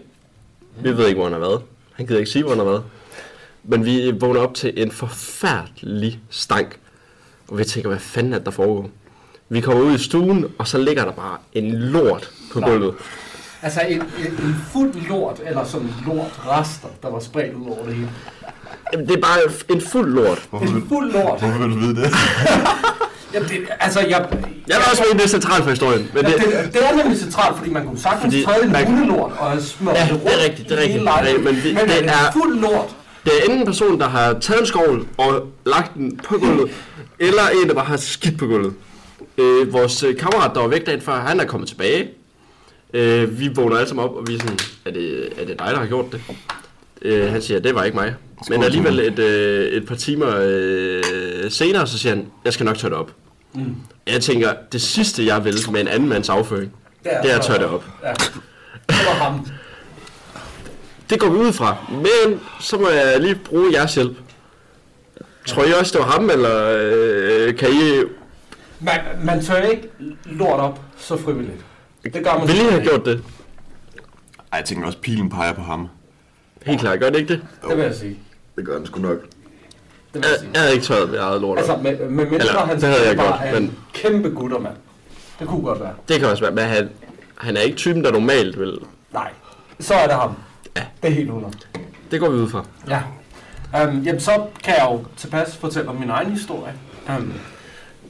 [0.81, 1.63] Vi ved ikke, hvor han har været.
[1.93, 2.85] Han gider ikke sige, hvor han har været.
[3.65, 6.79] Men vi vågner op til en forfærdelig stank.
[7.49, 8.91] Og vi tænker, hvad fanden er det, der foregår?
[9.49, 12.71] Vi kommer ud i stuen, og så ligger der bare en lort på Nej.
[12.71, 12.95] gulvet.
[13.63, 17.87] Altså en, en, en fuld lort, eller sådan lort rester, der var spredt ud over
[17.87, 18.11] det hele.
[18.93, 20.43] Jamen, det er bare en fuld lort.
[20.63, 21.41] En fuld lort.
[21.41, 22.11] Hvorfor vil du vide det?
[23.35, 24.29] Jamen, det, altså, jeg...
[24.69, 26.11] Jeg vil også mene, det er centralt for historien.
[26.15, 28.87] Men det, det, det er nemlig centralt, fordi man kunne sagtens Fordi træde en man-
[28.87, 31.05] hundelort og smørt Ja, det rundt det er rigtigt, det er i rigtigt.
[31.05, 31.45] lejligheden.
[31.45, 32.97] Men vi- men det er det er- fuld lort?
[33.25, 36.71] det er enten en person, der har taget en skovl og lagt den på gulvet,
[37.19, 38.75] eller en, der bare har skidt på gulvet.
[39.39, 42.09] Øh, vores øh, kammerat, der var væk dagen før, han er kommet tilbage.
[42.95, 45.69] Øh, vi vågner alle sammen op, og vi er sådan, er det, er det dig,
[45.73, 46.21] der har gjort det?
[47.05, 48.15] Øh, han siger, det var ikke mig.
[48.49, 52.79] Men alligevel et, øh, et par timer øh, senere, så siger han, jeg skal nok
[52.79, 53.13] tørre det op.
[53.55, 53.75] Mm.
[54.07, 57.59] Jeg tænker, det sidste jeg vil med en anden mands afføring, det er at tørre
[57.59, 57.85] det op.
[58.03, 58.13] Ja.
[58.89, 59.47] Det var ham.
[61.11, 61.77] Det går vi ud fra.
[61.91, 64.17] Men så må jeg lige bruge jeres hjælp.
[65.47, 68.03] Tror I også, det var ham, eller øh, kan I...
[68.81, 69.89] Man, man tør ikke
[70.25, 71.65] lort op så frivilligt.
[72.05, 73.23] Det gør man Vil I have gjort det?
[74.53, 75.89] Ej, jeg tænker også, pilen peger på ham.
[76.67, 77.43] Helt klart, gør det ikke det?
[77.69, 78.19] Det vil jeg sige.
[78.57, 79.19] Det gør den sgu nok.
[79.23, 79.31] Det
[80.15, 80.51] vil jeg sige.
[80.55, 81.59] Jeg havde ikke tøjet med eget lort.
[81.59, 84.29] Altså, med, med mindre Eller, han det havde jeg bare gjort, er en men kæmpe
[84.31, 84.75] guttermand.
[85.39, 85.95] Det kunne godt være.
[86.09, 86.55] det kan også være.
[86.55, 86.91] Men han,
[87.39, 88.79] han er ikke typen, der normalt vil.
[89.13, 89.31] Nej,
[89.81, 90.35] så er det ham.
[90.77, 90.83] Ja.
[91.03, 91.55] Det er helt 100.
[92.11, 92.65] Det går vi ud fra.
[92.89, 93.03] Ja.
[93.85, 96.75] Um, jamen, så kan jeg jo tilpas fortælle om min egen historie.
[97.19, 97.33] Um,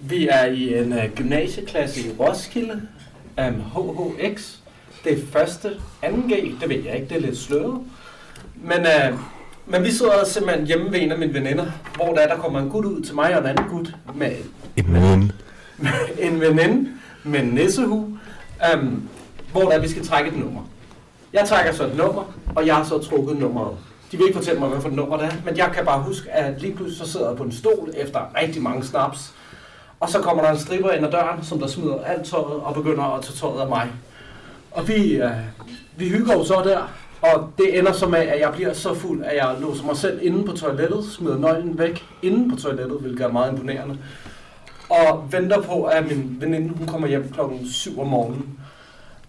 [0.02, 2.82] vi er i en uh, gymnasieklasse i Roskilde.
[3.38, 4.50] Um, HHX.
[5.04, 5.70] Det er første,
[6.02, 6.60] anden G.
[6.60, 7.80] Det ved jeg ikke, det er lidt sløret.
[8.64, 9.18] Men, uh,
[9.66, 12.70] men vi sidder simpelthen hjemme ved en af mine veninder, hvor der, der kommer en
[12.70, 14.32] gut ud til mig og en anden gut med
[14.76, 15.32] En veninde.
[16.26, 16.90] en veninde
[17.24, 18.18] med en nissehue,
[18.74, 19.08] um,
[19.52, 20.60] hvor der vi skal trække et nummer.
[21.32, 23.76] Jeg trækker så et nummer, og jeg har så trukket nummeret.
[24.12, 26.02] De vil ikke fortælle mig, hvad for et nummer det er, men jeg kan bare
[26.02, 29.32] huske, at lige pludselig så sidder jeg på en stol efter rigtig mange snaps,
[30.00, 32.74] og så kommer der en stripper ind ad døren, som der smider alt tøjet og
[32.74, 33.88] begynder at tage tøjet af mig.
[34.70, 35.30] Og vi, øh,
[35.96, 36.92] vi hygger jo så der,
[37.22, 40.18] og det ender så med, at jeg bliver så fuld, at jeg låser mig selv
[40.22, 43.98] inde på toilettet, smider nøglen væk inde på toilettet, hvilket er meget imponerende.
[44.88, 48.58] Og venter på, at min veninde hun kommer hjem klokken 7 om morgenen.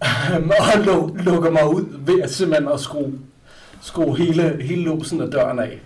[0.60, 3.14] og lu- lukker mig ud ved at simpelthen at skrue,
[3.82, 5.80] skrue hele, hele låsen af døren af.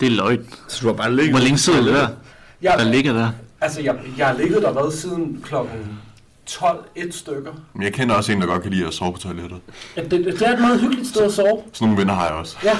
[0.00, 0.46] Det er løgn.
[0.68, 1.32] Så du har bare ligget...
[1.34, 2.08] Hvor længe sidder du der?
[2.62, 3.28] Jeg, Der ligger der.
[3.60, 5.98] Altså, jeg, jeg har ligget der været siden klokken
[6.46, 7.52] 12 et stykker.
[7.74, 9.58] Men jeg kender også en, der godt kan lide at sove på toilettet.
[9.96, 11.62] Ja, det, det er et meget hyggeligt sted at sove.
[11.72, 12.56] Sådan nogle venner har jeg også.
[12.64, 12.76] Ja,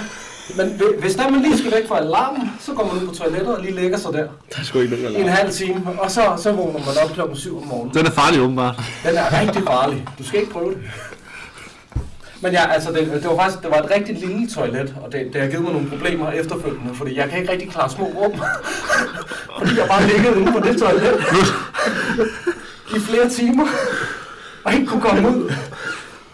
[0.57, 3.15] men hvi- hvis der man lige skal væk fra alarmen, så går man ud på
[3.15, 4.19] toilettet og lige lægger sig der.
[4.53, 7.11] Der er sgu ikke nogen I en halv time, og så, så vågner man op
[7.15, 7.95] klokken 7 om morgenen.
[7.95, 8.75] Den er farlig åbenbart.
[9.05, 10.09] Den er rigtig farlig.
[10.19, 10.79] Du skal ikke prøve det.
[12.41, 15.31] Men ja, altså det, det var faktisk det var et rigtig lille toilet, og det,
[15.33, 18.33] det har givet mig nogle problemer efterfølgende, fordi jeg kan ikke rigtig klare små rum.
[19.59, 21.15] fordi jeg bare ligget inde på det toilet
[22.97, 23.67] i flere timer,
[24.65, 25.53] og ikke kunne komme ud.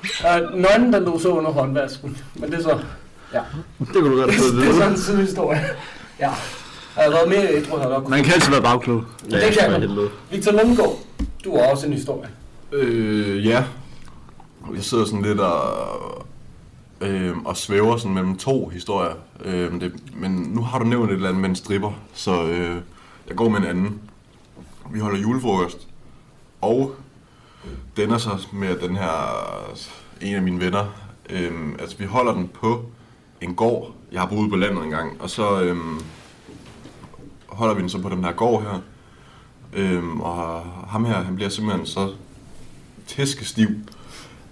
[0.03, 2.79] Uh, nøglen, den lå så under håndvasken, men det er så...
[3.33, 3.41] Ja.
[3.79, 5.65] Det kunne du godt have Det er sådan en sidehistorie.
[6.21, 6.31] Ja.
[6.97, 9.05] Jeg været mere ædru, havde jeg nok Man kan altid være bagklog.
[9.31, 10.09] Ja, det kan man.
[10.31, 10.99] Victor Lundgaard,
[11.45, 12.29] du har også en historie.
[12.73, 13.65] Øh, ja.
[14.75, 16.27] Jeg sidder sådan lidt og,
[17.01, 19.13] øh, og svæver sådan mellem to historier.
[19.45, 22.77] Øh, det, men nu har du nævnt et eller andet med en stripper, så øh,
[23.29, 24.01] jeg går med en anden.
[24.91, 25.89] Vi holder julefrokost,
[26.63, 26.95] og
[27.97, 29.17] den er så med den her,
[30.21, 30.87] en af mine venner,
[31.31, 32.85] øh, altså vi holder den på
[33.41, 33.95] en gård.
[34.13, 35.77] Jeg har boet på landet engang, og så øh,
[37.47, 38.81] holder vi den så på den her gård her.
[39.73, 42.13] Øhm, og ham her, han bliver simpelthen så
[43.07, 43.69] tæskestiv,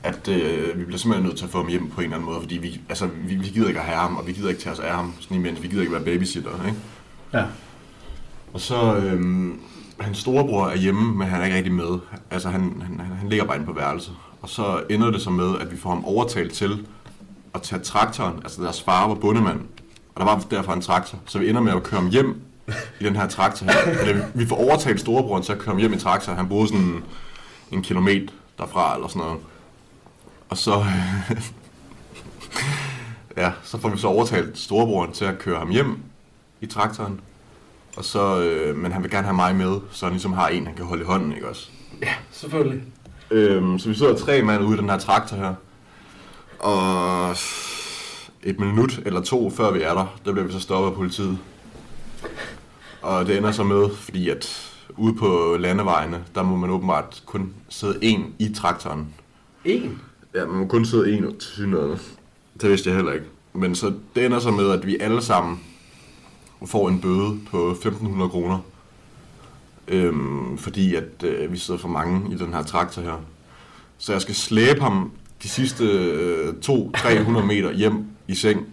[0.03, 2.31] at øh, vi bliver simpelthen nødt til at få ham hjem på en eller anden
[2.31, 4.61] måde, fordi vi, altså, vi, vi gider ikke at have ham, og vi gider ikke
[4.61, 6.79] tage os af ham, sådan imens, vi gider ikke være babysitter, ikke?
[7.33, 7.45] Ja.
[8.53, 9.61] Og så, øhm,
[10.01, 11.99] hans storebror er hjemme, men han er ikke rigtig med.
[12.31, 14.15] Altså, han, han, han, ligger bare inde på værelset.
[14.43, 16.87] Og så ender det så med, at vi får ham overtalt til
[17.55, 19.61] at tage traktoren, altså deres far var bundemand,
[20.15, 22.43] og der var derfor en traktor, så vi ender med at køre ham hjem
[23.01, 24.01] i den her traktor her.
[24.01, 26.33] Eller vi- vi får overtalt storebroren til at køre ham hjem i traktor.
[26.35, 27.03] Han boede sådan
[27.73, 29.39] en kilometer derfra, eller sådan noget.
[30.49, 30.85] Og så,
[33.37, 35.99] ja, så får vi så overtalt storebroren til at køre ham hjem
[36.61, 37.21] i traktoren.
[37.97, 40.67] Og så, øh, men han vil gerne have mig med, så han ligesom har en,
[40.67, 41.69] han kan holde i hånden, ikke også?
[42.03, 42.83] Ja, selvfølgelig.
[43.31, 45.55] Øhm, så vi sidder tre mand ude i den her traktor her.
[46.59, 47.31] Og
[48.43, 51.39] et minut eller to før vi er der, der bliver vi så stoppet af politiet.
[53.03, 57.55] Og det ender så med, fordi at ude på landevejene, der må man åbenbart kun
[57.69, 59.15] sidde en i traktoren.
[59.65, 60.01] En?
[60.35, 61.99] Ja, man må kun sidde en til synligheden.
[62.61, 63.27] Det vidste jeg heller ikke.
[63.53, 65.61] Men så det ender så med, at vi alle sammen
[66.67, 68.59] får en bøde på 1.500 kroner.
[69.89, 73.25] Øhm, fordi at øh, vi sidder for mange i den her traktor her.
[73.99, 78.67] Så jeg skal slæbe ham de sidste øh, 200-300 meter hjem i seng.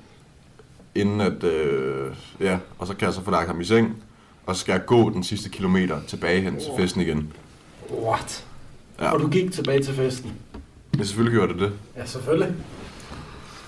[0.96, 4.04] Inden at, øh, ja, og så kan jeg så få lagt ham i seng.
[4.46, 7.34] Og så skal jeg gå den sidste kilometer tilbage hen til festen igen.
[7.92, 8.46] What?
[9.00, 9.12] Ja.
[9.12, 10.32] Og du gik tilbage til festen?
[10.98, 11.72] Men selvfølgelig gjorde det det.
[11.98, 12.54] Ja, selvfølgelig.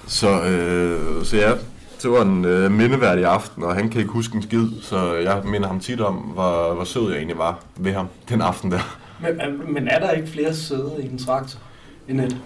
[0.07, 1.53] Så, øh, så ja,
[2.01, 5.41] det var en øh, mindeværdig aften, og han kan ikke huske en skid, så jeg
[5.45, 8.97] minder ham tit om, hvor, hvor sød jeg egentlig var ved ham den aften der.
[9.21, 11.59] Men, men er der ikke flere sæder i en traktor
[12.07, 12.37] end et?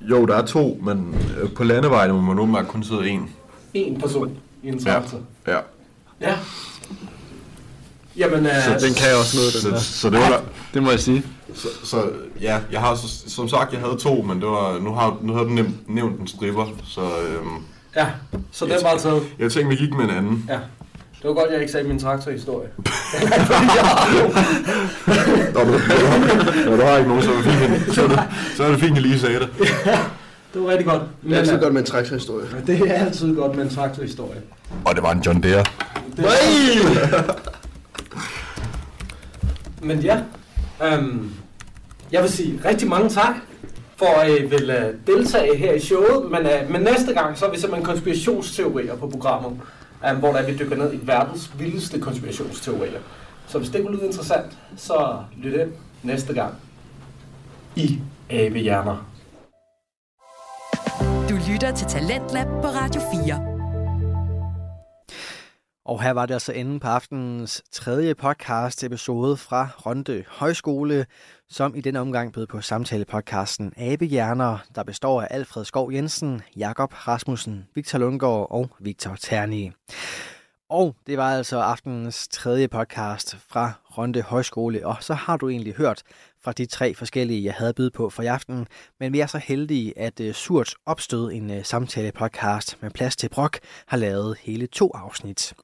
[0.00, 3.30] Jo, der er to, men øh, på landevejen må man åbenbart kun sidde en.
[3.74, 4.30] En person
[4.62, 5.18] i en Ja, traktor?
[5.46, 5.58] ja.
[6.20, 6.34] Ja.
[8.16, 9.78] Jamen, øh, Så den kan jeg også noget, den der.
[9.78, 10.40] Så, så det var der,
[10.74, 11.22] det må jeg sige.
[11.54, 12.02] Så, så
[12.40, 15.32] ja, jeg har så, som sagt, jeg havde to, men det var, nu har, nu
[15.32, 17.00] har du nævnt, nævnt en stripper, så...
[17.00, 17.48] Øhm,
[17.96, 18.06] Ja,
[18.52, 19.22] så den var taget.
[19.38, 20.44] Jeg tænkte, vi gik med en anden.
[20.48, 20.58] Ja.
[21.22, 22.68] Det var godt, jeg ikke sagde min traktorhistorie.
[25.54, 25.70] Når du,
[26.70, 28.20] når du har ikke nogen, så er det fint, så er det,
[28.56, 29.48] så er det fint, at lige sagde det.
[30.54, 31.02] Det var rigtig godt.
[31.24, 32.46] Det er altid øh, godt med en traktorhistorie.
[32.66, 34.40] Det er altid godt med en traktorhistorie.
[34.84, 35.64] Og det var en John Deere.
[39.82, 40.20] Men ja,
[40.84, 41.30] øhm,
[42.12, 43.34] jeg vil sige rigtig mange tak
[44.02, 46.30] for at I vil øh, deltage her i showet.
[46.30, 49.60] Men, øh, men næste gang, så er vi simpelthen konspirationsteorier på programmet,
[50.06, 53.00] øh, hvor der vi dykker ned i verdens vildeste konspirationsteorier.
[53.46, 55.72] Så hvis det kunne lyde interessant, så lyt ind
[56.02, 56.54] næste gang
[57.76, 57.98] i
[58.30, 59.06] Abehjerner.
[61.28, 63.51] Du lytter til Talentlab på Radio 4.
[65.84, 71.06] Og her var det altså enden på aftenens tredje podcast episode fra Ronde Højskole,
[71.48, 76.92] som i denne omgang bød på samtalepodcasten Abehjerner, der består af Alfred Skov Jensen, Jakob
[77.08, 79.72] Rasmussen, Victor Lundgaard og Victor Terni.
[80.70, 85.74] Og det var altså aftenens tredje podcast fra Ronde Højskole, og så har du egentlig
[85.74, 86.02] hørt
[86.44, 88.66] fra de tre forskellige, jeg havde byde på for i aften.
[89.00, 93.28] Men vi er så heldige, at øh, Surt opstod en øh, samtale-podcast med plads til
[93.28, 95.54] brok, har lavet hele to afsnit.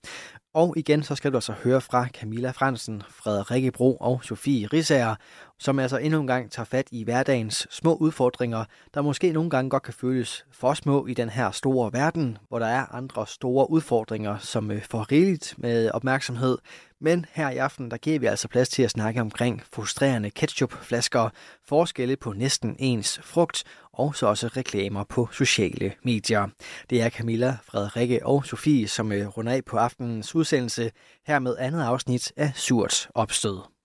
[0.55, 5.14] Og igen, så skal du altså høre fra Camilla Fransen, Frederikke Bro og Sofie Risager,
[5.59, 9.70] som altså endnu en gang tager fat i hverdagens små udfordringer, der måske nogle gange
[9.70, 13.70] godt kan føles for små i den her store verden, hvor der er andre store
[13.70, 16.59] udfordringer, som øh, får rigeligt med opmærksomhed.
[17.00, 21.30] Men her i aften, der giver vi altså plads til at snakke omkring frustrerende ketchupflasker,
[21.68, 26.48] forskelle på næsten ens frugt, og så også reklamer på sociale medier.
[26.90, 30.90] Det er Camilla, Frederikke og Sofie, som øh, runder af på aftenens udsendelse,
[31.26, 33.78] her med andet afsnit af Surt Opstød.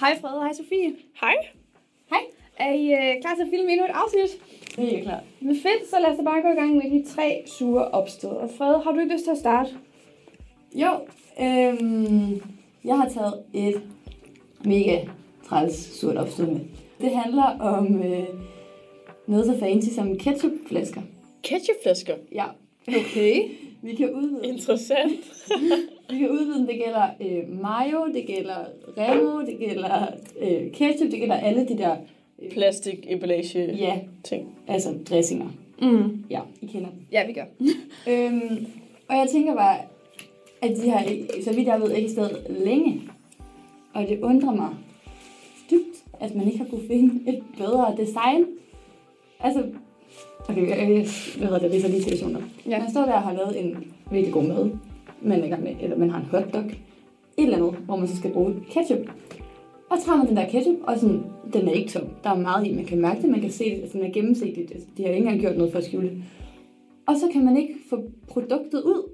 [0.00, 0.92] Hej Fred, hej Sofie.
[1.20, 1.34] Hej.
[2.10, 2.20] Hej.
[2.58, 4.42] Er I øh, klar til at filme endnu et afsnit?
[4.76, 5.20] Det er klar.
[5.40, 8.28] Men fedt, så lad os da bare gå i gang med de tre sure opstød.
[8.30, 9.70] Og Fred, har du ikke lyst til at starte?
[10.74, 10.90] Jo,
[11.40, 12.42] øhm,
[12.84, 13.82] jeg har taget et
[14.64, 14.98] mega
[15.48, 16.60] træls surt opstød med.
[17.00, 18.26] Det handler om øh,
[19.26, 21.02] noget så fancy som ketchupflasker.
[21.42, 22.14] Ketchupflasker?
[22.32, 22.44] Ja.
[22.88, 23.48] Okay.
[23.82, 24.46] Vi kan udvide.
[24.46, 25.20] Interessant.
[26.10, 26.66] Vi kan udvide.
[26.66, 28.56] Det gælder øh, mayo, det gælder
[28.98, 30.06] remo, det gælder
[30.40, 31.96] øh, ketchup, det gælder alle de der...
[32.42, 34.48] Øh, Plastik, emballage, ja, ting.
[34.68, 35.46] altså dressinger.
[35.82, 36.24] Mm.
[36.30, 36.98] Ja, I kender dem.
[37.12, 37.44] Ja, vi gør.
[38.12, 38.66] øhm,
[39.08, 39.76] og jeg tænker bare,
[40.62, 43.02] at de har, ikke- så vidt jeg ved, ikke stået længe.
[43.94, 44.68] Og det undrer mig
[45.70, 48.44] dybt, at man ikke har kunne finde et bedre design.
[49.40, 49.62] Altså,
[50.48, 51.06] okay, jeg, jeg,
[51.38, 52.40] hvad hedder det, er så lige situationer.
[52.68, 52.78] Ja.
[52.78, 54.70] Man står der og har lavet en virkelig god mad,
[55.22, 56.74] man er gang med, eller man har en hotdog, et
[57.36, 59.10] eller andet, hvor man så skal bruge ketchup.
[59.90, 62.08] Og så tager man den der ketchup, og sådan, den er ikke tom.
[62.24, 64.12] Der er meget i, man kan mærke det, man kan se det, altså, den er
[64.12, 64.72] gennemsigtigt.
[64.72, 66.22] Altså, De har ikke engang gjort noget for at skjule det.
[67.06, 69.10] Og så kan man ikke få produktet ud.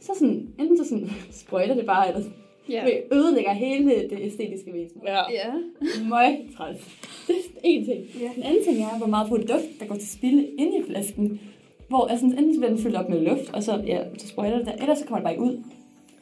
[0.00, 1.10] Så sådan, enten så sådan,
[1.42, 2.22] sprøjter det bare, eller
[2.70, 2.88] yeah.
[3.12, 5.00] ødelægger hele det æstetiske væsen.
[5.06, 5.32] Ja.
[5.32, 5.52] Ja.
[6.10, 6.80] Møg træls.
[7.26, 8.00] Det er en ting.
[8.20, 8.30] Ja.
[8.34, 11.40] Den anden ting er, hvor meget produkt, der går til spilde inde i flasken.
[11.88, 14.66] Hvor altså, enten bliver den fyldt op med luft, og så, ja, så sprøjter det
[14.66, 15.62] der, ellers så kommer det bare ikke ud.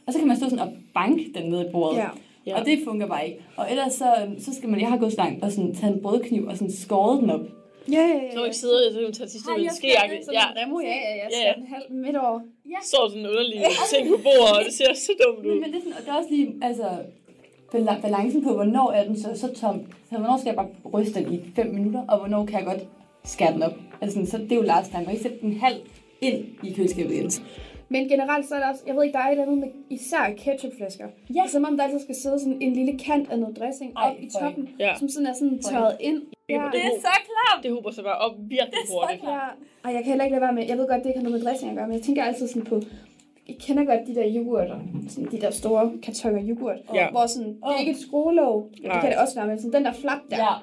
[0.07, 1.97] Og så kan man stå sådan og banke den ned i bordet.
[1.99, 2.09] Ja.
[2.47, 2.61] Ja.
[2.61, 3.41] Og det fungerer bare ikke.
[3.57, 6.03] Og ellers så, så skal man, jeg har gået så langt og sådan tage en
[6.03, 7.41] brødkniv og sådan skåret den op.
[7.93, 8.31] Ja, ja, ja.
[8.33, 9.91] Så du ikke sidder og så kan du tage sidste Har med jeg en skal
[9.91, 10.17] skejakke.
[10.17, 11.17] det, sådan en remo, ja, ja, ja.
[11.17, 11.53] Ja, ja.
[11.53, 12.41] Skal den halv midt over.
[12.75, 12.79] Ja.
[12.91, 13.57] Så er sådan en underlig
[13.95, 15.61] ting på bordet, og det ser så dumt Men, ud.
[15.61, 16.89] men det, er sådan, og det er også lige, altså,
[17.73, 19.77] bala- balancen på, hvornår er den så, så tom.
[20.11, 22.83] Så hvornår skal jeg bare ryste den i 5 minutter, og hvornår kan jeg godt
[23.25, 23.75] skære den op.
[24.03, 25.77] Altså, så det er jo last time, og ikke sætte den halv
[26.21, 27.31] ind i køleskabet igen.
[27.89, 29.69] Men generelt så er der også, jeg ved ikke, der er et eller andet med
[29.91, 31.07] især ketchupflasker.
[31.35, 31.43] Ja.
[31.49, 34.17] Som om der altid skal sidde sådan en lille kant af noget dressing Ej, op
[34.21, 34.93] i toppen, Ja.
[34.99, 36.17] som sådan er sådan tørret ind.
[36.21, 37.63] Det, det, er så klart!
[37.63, 39.23] Det hober sig bare op virkelig hurtigt.
[39.25, 39.39] Ja.
[39.85, 41.39] Og jeg kan heller ikke lade være med, jeg ved godt, det ikke har noget
[41.39, 42.81] med dressing at gøre, men jeg tænker altid sådan på,
[43.47, 44.79] I kender godt de der yoghurter,
[45.09, 47.11] sådan de der store kartoner yoghurt, Ja.
[47.11, 48.89] hvor sådan, det er ikke et skruelåg, ja.
[48.89, 50.37] det kan det også være, men sådan den der flap der.
[50.37, 50.55] Ja.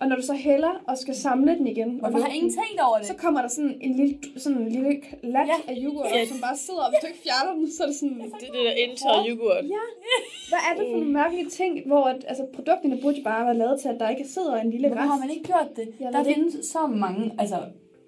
[0.00, 2.78] Og når du så hælder og skal samle den igen, og Hvorfor har ingen tænkt
[2.88, 3.06] over det?
[3.06, 4.90] Så kommer der sådan en lille, sådan en lille
[5.22, 5.72] lat Ja.
[5.72, 6.26] af yoghurt, Ja.
[6.26, 8.16] som bare sidder, og hvis du ikke fjerner den, så er det sådan...
[8.18, 9.64] Det er det der indtaget yoghurt.
[9.76, 9.84] Ja.
[10.50, 13.56] Hvad er det for nogle mærkelige ting, hvor at, altså, produkterne burde jo bare være
[13.62, 15.12] lavet til, at der ikke sidder en lille Hvorfor rest?
[15.12, 15.86] har man ikke gjort det?
[16.00, 17.58] Jeg der findes så mange, altså,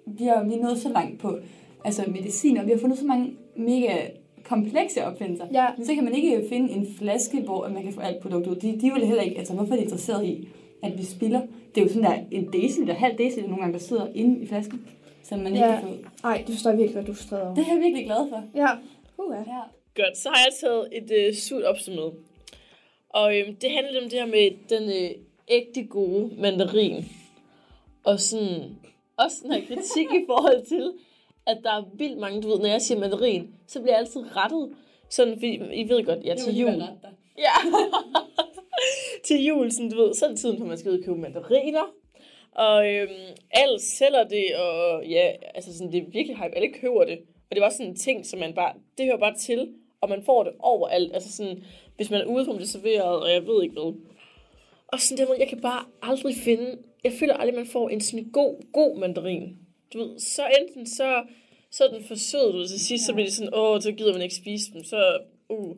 [0.05, 1.29] vi har, vi er nået så langt på
[1.85, 3.25] altså medicin, og vi har fundet så mange
[3.55, 3.95] mega
[4.43, 5.45] komplekse opfindelser.
[5.53, 5.65] Ja.
[5.83, 8.55] Så kan man ikke finde en flaske, hvor man kan få alt produkt ud.
[8.55, 10.47] De, de vil heller ikke, altså hvorfor er de interesseret i,
[10.83, 11.41] at vi spilder?
[11.75, 14.47] Det er jo sådan der en deciliter, halv deciliter nogle gange, der sidder inde i
[14.47, 14.87] flasken,
[15.23, 15.71] som man ikke Ja.
[15.79, 15.97] kan få ud.
[16.23, 17.55] Ej, det jeg virkelig, hvad du er over.
[17.55, 18.43] Det er jeg virkelig glad for.
[18.55, 18.69] Ja.
[19.17, 19.39] Uh, ja.
[19.39, 19.61] ja.
[19.95, 22.11] Godt, så har jeg taget et øh, surt opstød med.
[23.09, 25.11] Og øhm, det handler om det her med den øh,
[25.47, 27.05] ægte gode mandarin.
[28.03, 28.75] Og sådan,
[29.17, 30.91] også den her kritik i forhold til,
[31.47, 34.21] at der er vildt mange, du ved, når jeg siger mandarin, så bliver jeg altid
[34.35, 34.69] rettet.
[35.09, 36.83] Sådan, fordi I ved godt, ja, til jul.
[37.37, 37.53] Ja.
[39.31, 41.17] til jul, sådan, du ved, så er det tiden, hvor man skal ud og købe
[41.17, 41.87] mandariner.
[42.51, 43.09] Og øhm,
[43.51, 46.55] alle sælger det, og ja, altså sådan, det er virkelig hype.
[46.55, 47.19] Alle køber det.
[47.49, 49.69] Og det var sådan en ting, som man bare, det hører bare til,
[50.01, 51.13] og man får det overalt.
[51.13, 51.63] Altså sådan,
[51.95, 53.93] hvis man er ude på det serveret, og jeg ved ikke hvad.
[54.87, 58.29] Og sådan der, jeg kan bare aldrig finde, jeg føler aldrig, man får en sådan
[58.33, 59.57] god, god mandarin.
[59.93, 61.23] Du ved, så enten så,
[61.71, 64.13] så er den for sød, du til sidst, så bliver det sådan, åh, så gider
[64.13, 65.19] man ikke spise dem, så,
[65.51, 65.75] uh,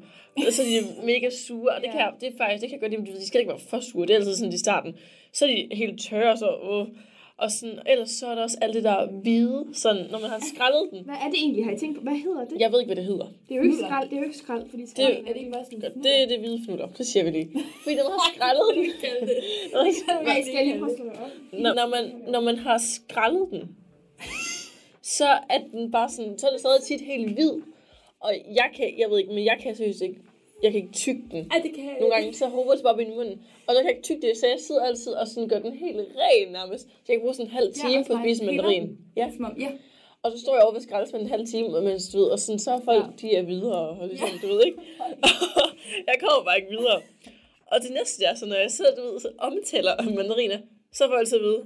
[0.47, 2.81] og så er de mega sure, og det kan, det er faktisk, det kan jeg
[2.81, 4.95] godt lide, men de skal ikke være for sure, det er altid sådan i starten.
[5.33, 6.87] Så er de helt tørre, så, uh,
[7.37, 10.41] og sådan, ellers så er der også alt det der hvide, sådan, når man har
[10.53, 10.99] skrællet den.
[11.05, 11.65] Hvad er det egentlig?
[11.65, 12.01] Har I tænkt på?
[12.03, 12.55] Hvad hedder det?
[12.59, 13.25] Jeg ved ikke, hvad det hedder.
[13.47, 15.39] Det er jo ikke skrald, det er jo ikke skrald, fordi skrald Det- er det
[15.43, 17.49] ikke bare sådan Det er det hvide fnuller, det siger vi lige.
[17.83, 18.83] Fordi man har skrællet den.
[19.73, 20.95] Nej, skal jeg lige prøve
[21.51, 22.03] det når, når, man,
[22.33, 23.61] når man har skrællet den,
[25.01, 27.51] så er den bare sådan, så er det stadig tit helt hvid.
[28.23, 30.19] Og jeg kan, jeg ved ikke, men jeg kan seriøst ikke,
[30.63, 31.51] jeg kan ikke tygge den.
[31.51, 33.37] Ej, det kan jeg Nogle gange så håber det bare op i munden.
[33.67, 35.73] Og så kan jeg ikke tygge det, så jeg sidder altid og sådan gør den
[35.73, 36.83] helt ren nærmest.
[36.83, 38.97] Så jeg kan bruge sådan en halv Ja, time også på at spise mandarin.
[39.15, 39.27] Ja.
[39.39, 39.71] Om, ja.
[40.23, 42.59] Og så står jeg over ved skraldespanden en halv time, mens du ved, og sådan,
[42.59, 43.11] så er folk, ja.
[43.21, 44.47] de er videre, og ligesom, ja.
[44.47, 44.77] du ved ikke.
[46.09, 47.01] jeg kommer bare ikke videre.
[47.71, 50.57] Og det næste er, så når jeg sidder, du ved, så omtaler mandariner,
[50.93, 51.63] så får jeg altid at vide,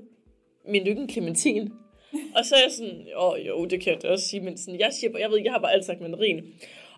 [0.68, 1.72] min lykken clementin
[2.36, 4.80] og så er jeg sådan, åh jo, det kan jeg da også sige, men sådan,
[4.80, 6.44] jeg siger jeg ved ikke, jeg har bare altid sagt mandarin.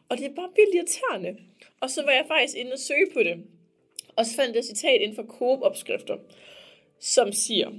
[0.09, 1.41] Og det er bare vildt irriterende.
[1.81, 3.35] Og så var jeg faktisk inde og søge på det.
[4.15, 6.17] Og så fandt jeg et citat inden for Coop-opskrifter,
[6.99, 7.69] som siger,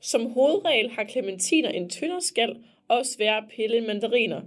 [0.00, 2.56] som hovedregel har clementiner en tyndere skal
[2.88, 4.40] og svære at pille end mandariner.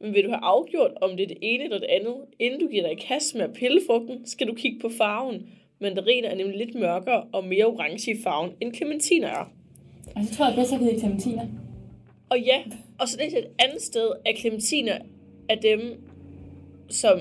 [0.00, 2.68] Men vil du have afgjort, om det er det ene eller det andet, inden du
[2.68, 5.46] giver dig i kast med at pille frugten, skal du kigge på farven.
[5.78, 9.52] Mandariner er nemlig lidt mørkere og mere orange i farven, end clementiner er.
[10.16, 11.46] Og så tror jeg bedst, jeg kan clementiner.
[12.30, 12.62] Og ja,
[12.98, 14.98] og så det er et andet sted, at clementiner
[15.48, 15.80] er dem,
[16.88, 17.20] som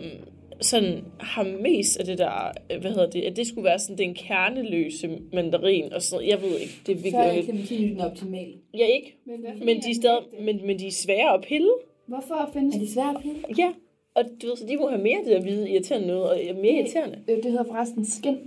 [0.62, 3.98] sådan har mest af det der, øh, hvad hedder det, at det skulle være sådan
[3.98, 6.32] den kerneløse mandarin og sådan noget.
[6.32, 7.46] Jeg ved ikke, det er Så virkelig er lidt.
[7.46, 8.54] clementinen den optimale.
[8.78, 9.18] Ja, ikke?
[9.26, 11.70] Men, Men de er, stadig, men, men de er svære at pille.
[12.06, 13.40] Hvorfor findes Er de svære at pille?
[13.58, 13.72] Ja,
[14.14, 16.46] og du ved, så de må have mere af det der hvide irriterende noget, og
[16.46, 17.20] er mere irriterende.
[17.30, 18.38] Øh, det hedder forresten skin.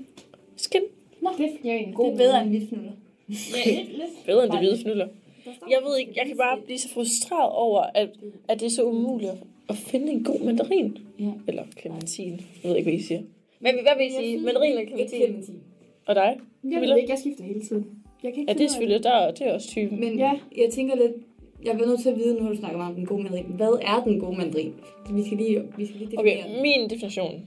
[0.56, 0.80] Skin?
[1.22, 2.92] Nå, det er en god Det er bedre end vildfnuller.
[3.66, 3.84] Ja,
[4.26, 5.08] bedre end det hvide fnuller.
[5.46, 8.10] Jeg ved ikke, jeg kan bare blive så frustreret over, at,
[8.48, 9.32] at det er så umuligt
[9.68, 10.98] at, finde en god mandarin.
[11.18, 11.32] Ja.
[11.48, 12.40] Eller clementin.
[12.62, 13.20] Jeg ved ikke, hvad I siger.
[13.58, 14.38] Hvad, hvad vil I sige?
[14.38, 15.18] Mandarin eller clementin?
[15.22, 15.60] clementin.
[16.06, 16.40] Og dig?
[16.64, 17.86] Jeg ved ikke, jeg skifter hele tiden.
[18.22, 20.00] Jeg kan ikke Ja, det er selvfølgelig, der, det er også typen.
[20.00, 20.32] Men ja.
[20.56, 21.12] jeg tænker lidt,
[21.64, 23.46] jeg bliver nødt til at vide, nu har du snakket meget om den gode mandarin.
[23.46, 24.74] Hvad er den gode mandarin?
[25.10, 27.46] Vi skal lige, vi skal lige definere Okay, min definition.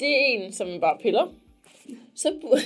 [0.00, 1.34] Det er en, som man bare piller.
[2.14, 2.60] Så, burde,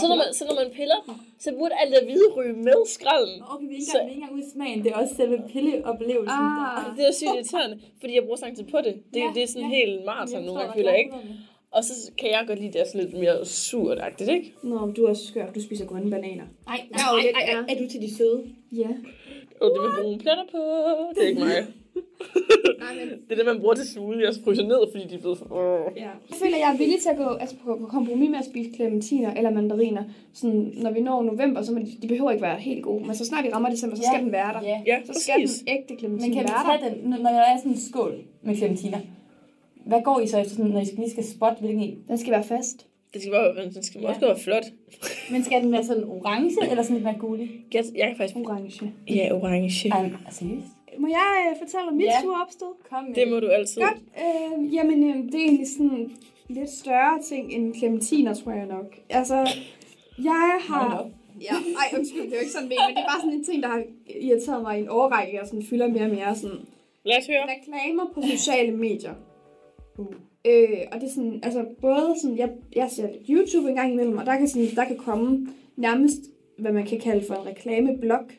[0.00, 1.14] så, når man, så når man piller den,
[1.44, 3.42] så burde alt det hvide ryge med skralden.
[3.52, 4.96] Okay, vi er ikke Så- engang, vi er ikke engang ude i smagen, det er
[5.02, 6.38] også selve pilleoplevelsen.
[6.40, 6.84] Ah.
[6.86, 6.94] der.
[6.98, 8.94] Det er sygt irriterende, fordi jeg bruger så lang tid på det.
[9.14, 9.76] Det, Ja, det er sådan ja.
[9.76, 11.14] helt maraton Jeg føler jeg jeg ikke.
[11.76, 14.54] Og så kan jeg godt lide, det er sådan lidt mere surt-agtigt, ikke?
[14.62, 15.46] Nå, du er også skør.
[15.52, 16.44] Du spiser grønne bananer.
[16.68, 18.38] Ej, Jeg er jo nej, lidt- ej, ej, er du til de søde?
[18.72, 18.88] Ja.
[19.60, 20.58] Og det med brune pletter på,
[21.14, 21.66] det er ikke mig.
[22.78, 25.14] Nej, men Det er det, man bruger til smoothie, og så fryser ned, fordi de
[25.14, 25.46] er blevet for...
[25.52, 25.92] Åh.
[25.96, 26.02] Ja.
[26.02, 28.70] Jeg føler, jeg er villig til at gå altså, på, på kompromis med at spise
[28.74, 30.02] clementiner eller mandariner.
[30.32, 33.06] Sådan, når vi når november, så må de, de behøver ikke være helt gode.
[33.06, 34.08] Men så snart vi rammer december, så Ja.
[34.12, 34.60] skal den være der.
[34.62, 34.80] Ja.
[34.86, 35.58] Ja, Så skal præcis.
[35.58, 36.78] den ægte clementin Men kan vi være der.
[36.78, 38.98] tage den, når der er sådan en skål med clementiner?
[39.86, 41.98] Hvad går I så efter, sådan, når I skal- lige skal spotte, hvilken en?
[42.08, 42.86] Den skal være fast.
[43.14, 44.64] Det skal bare, den skal også være flot.
[45.32, 47.50] Men skal den være sådan orange, eller sådan lidt mere gullig?
[47.74, 48.36] Jeg, jeg kan faktisk...
[48.36, 48.92] Orange.
[49.10, 49.88] Ja, orange.
[49.88, 50.66] Ej, seriøst?
[50.98, 52.22] Må jeg øh, fortælle om mit Ja.
[52.22, 52.72] sure opstød?
[52.90, 53.82] Kom med Det må du altid.
[53.82, 53.98] Godt.
[54.24, 56.10] Øh, jamen, øh, det er egentlig sådan
[56.48, 58.98] lidt større ting end clementiner, tror jeg nok.
[59.10, 59.48] Altså,
[60.18, 61.08] jeg har...
[61.40, 63.62] Ja, ej, undskyld, det er jo ikke sådan men det er bare sådan en ting,
[63.62, 63.82] der har
[64.20, 66.58] irriteret mig i en årrække, og sådan fylder mere og mere sådan
[67.04, 67.44] Lad os høre.
[67.56, 69.14] reklamer på sociale medier.
[70.46, 73.92] Øh, og det er sådan, altså både sådan, jeg, jeg ser lidt YouTube en gang
[73.92, 76.20] imellem, og der kan, sådan, der kan komme nærmest,
[76.58, 78.32] hvad man kan kalde for en reklameblok.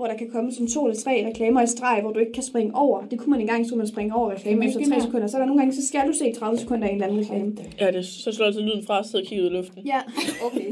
[0.00, 2.42] Hvor der kan komme sådan to eller tre reklamer i streg, hvor du ikke kan
[2.42, 3.04] springe over.
[3.10, 5.26] Det kunne man engang, så man springe over reklame efter ikke 3 det sekunder.
[5.26, 7.20] Så er der nogle gange, så skal du se 30 sekunder af en eller anden
[7.20, 7.56] reklame.
[7.80, 9.82] Ja, det, så slår altid lyden fra at sidde og kigge ud i luften.
[9.86, 10.00] Ja,
[10.46, 10.66] okay.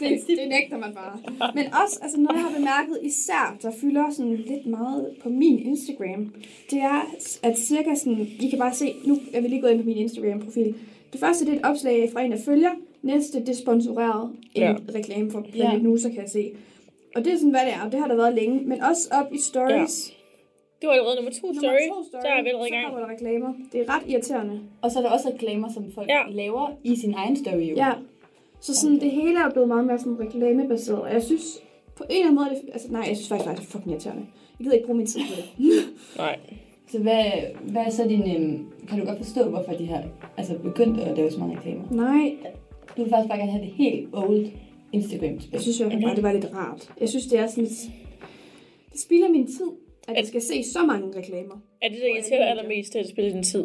[0.00, 1.18] det, det nægter man bare.
[1.54, 5.58] Men også, altså noget jeg har bemærket især, der fylder sådan lidt meget på min
[5.58, 6.32] Instagram,
[6.70, 9.80] det er, at cirka sådan, I kan bare se, nu er vi lige gået ind
[9.80, 10.74] på min Instagram-profil.
[11.12, 12.70] Det første, det er et opslag fra en, der følger.
[13.02, 14.74] Næste, det er sponsoreret en Ja.
[14.94, 15.78] reklame for Planet Ja.
[15.78, 16.50] Nusa, kan jeg se.
[17.16, 18.60] Og det er sådan, hvad det er, og det har der været længe.
[18.70, 20.14] Men også op i stories.
[20.80, 21.84] Det var allerede nummer to Nummer story.
[21.94, 22.86] to story, Så er vi allerede i så gang.
[22.86, 23.50] kommer der reklamer.
[23.72, 24.60] Det er ret irriterende.
[24.82, 26.18] Og så er der også reklamer, som folk Ja.
[26.28, 26.34] ja.
[26.42, 27.64] laver i sin egen story.
[27.70, 27.74] Jo.
[27.76, 27.92] Ja.
[28.60, 31.00] Så sådan, det hele er blevet meget mere sådan reklamebaseret.
[31.00, 31.44] Og jeg synes,
[31.96, 33.90] på en eller anden måde, det, altså nej, jeg synes faktisk, bare, det er fucking
[33.92, 34.22] irriterende.
[34.58, 35.44] Jeg gider ikke bruge min tid på det.
[36.24, 36.36] Nej.
[36.88, 37.22] Så hvad,
[37.62, 38.36] hvad er så din...
[38.36, 40.02] Øhm, kan du godt forstå, hvorfor de har
[40.36, 41.82] altså, begyndt at lave så mange reklamer?
[41.90, 42.36] Nej.
[42.96, 44.46] Du vil faktisk bare gerne have det helt old
[44.92, 46.92] instagram Jeg synes jo bare, det var lidt rart.
[47.00, 47.78] Jeg synes, det er sådan lidt...
[48.92, 49.70] Det spilder min tid,
[50.08, 51.56] at jeg skal se så mange reklamer.
[51.82, 53.64] Er det, der irriterer dig allermest, at det spiller din tid?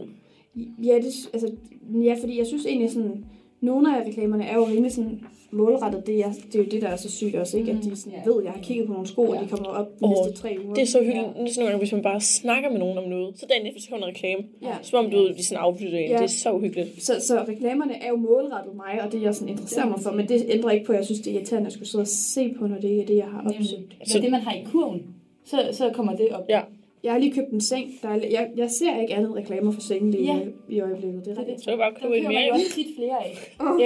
[0.83, 1.55] Ja, det, altså,
[2.03, 3.25] ja, fordi jeg synes egentlig sådan,
[3.63, 6.07] nogle af reklamerne er jo rimelig sådan målrettet.
[6.07, 7.71] Det er, det er jo det, der er så sygt også, ikke?
[7.71, 9.99] At de sådan ved, at jeg har kigget på nogle sko, og de kommer op
[9.99, 10.73] de næste tre uger.
[10.73, 11.27] Det er så hyggeligt.
[11.27, 11.31] Ja.
[11.31, 13.89] Sådan nogle gange, hvis man bare snakker med nogen om noget, så dagen efter så
[13.89, 14.43] kommer en reklame.
[14.61, 14.75] Ja.
[14.81, 16.09] Som om du ved, de sådan aflytter en.
[16.09, 16.17] Ja.
[16.17, 17.03] Det er så uhyggeligt.
[17.03, 20.27] Så, så reklamerne er jo målrettet mig, og det jeg sådan interesserer mig for, men
[20.29, 22.53] det ændrer ikke på, at jeg synes, det er irriterende at skulle sidde og se
[22.59, 23.91] på, når det ikke er det, jeg har opsøgt.
[24.05, 25.01] Så det, man har i kurven,
[25.45, 26.45] så, så kommer det op.
[26.49, 26.61] Ja.
[27.03, 27.91] Jeg har lige købt en seng.
[28.01, 30.39] Der er, jeg, jeg ser ikke andet reklamer for sengen lige Ja.
[30.69, 31.25] i, øjeblikket.
[31.25, 31.61] Det er rigtigt.
[31.61, 32.47] Så kan bare Der købe en køber man mere.
[32.47, 33.31] jo også tit flere af,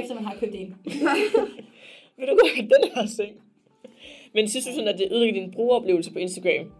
[0.04, 0.76] efter man har købt en.
[2.18, 3.32] Vil du gå i den her seng?
[4.34, 6.72] Men synes du sådan, at det ødelægger din brugeroplevelse på Instagram?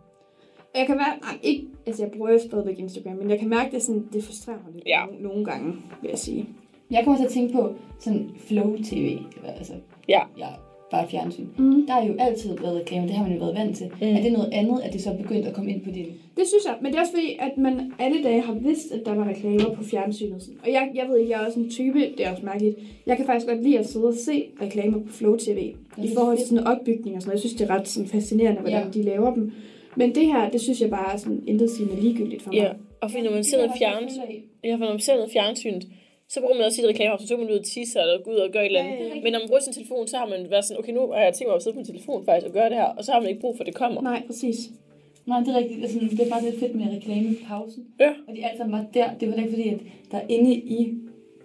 [0.76, 3.72] Jeg kan mærke, nej, ikke, altså jeg bruger jo stadigvæk Instagram, men jeg kan mærke,
[3.72, 5.06] det, sådan, det frustrerer mig lidt Ja.
[5.06, 6.46] nogle, nogle gange, vil jeg sige.
[6.92, 9.74] Jeg kommer til at tænke på sådan Flow TV, altså
[10.10, 10.22] ja.
[10.38, 10.48] ja,
[10.92, 11.46] bare fjernsyn.
[11.58, 11.86] Mm.
[11.88, 13.86] Der har jo altid været reklamer, det har man jo været vant til.
[14.02, 14.08] Mm.
[14.08, 16.06] Er det noget andet, at det så er begyndt at komme ind på din...
[16.38, 19.02] Det synes jeg, men det er også fordi, at man alle dage har vidst, at
[19.06, 20.42] der var reklamer på fjernsynet.
[20.42, 20.60] Sådan.
[20.64, 22.76] Og jeg, jeg ved ikke, jeg er også en type, det er også mærkeligt.
[23.06, 25.74] Jeg kan faktisk godt lide at sidde og se reklamer på Flow TV.
[25.98, 27.36] er I forhold til sådan opbygning og sådan noget.
[27.36, 28.90] Jeg synes, det er ret sådan, fascinerende, hvordan Ja.
[28.94, 29.52] de laver dem.
[29.96, 32.58] Men det her, det synes jeg bare er sådan intet sigende ligegyldigt for mig.
[32.58, 32.70] Ja,
[33.02, 34.20] og fordi når man ser noget fjernsyn,
[34.64, 35.82] ja, for når man ser noget fjernsyn,
[36.30, 38.36] så bruger man også sit reklamer, så tog man ud og tisse eller gå ud
[38.36, 38.98] og gøre et eller andet.
[38.98, 39.22] Ja, ja, ja.
[39.24, 41.34] Men når man bruger sin telefon, så har man været sådan, okay, nu har jeg
[41.34, 43.20] tænkt mig at sidde på min telefon faktisk og gøre det her, og så har
[43.20, 44.02] man ikke brug for, at det kommer.
[44.02, 44.58] Nej, præcis.
[45.26, 45.82] Nej, det er rigtigt.
[45.84, 47.84] Altså, det er faktisk lidt fedt med reklamepausen.
[48.00, 48.12] Ja.
[48.28, 49.10] Og de alle sammen var der.
[49.20, 49.80] Det var ikke fordi, at
[50.12, 50.98] der inde i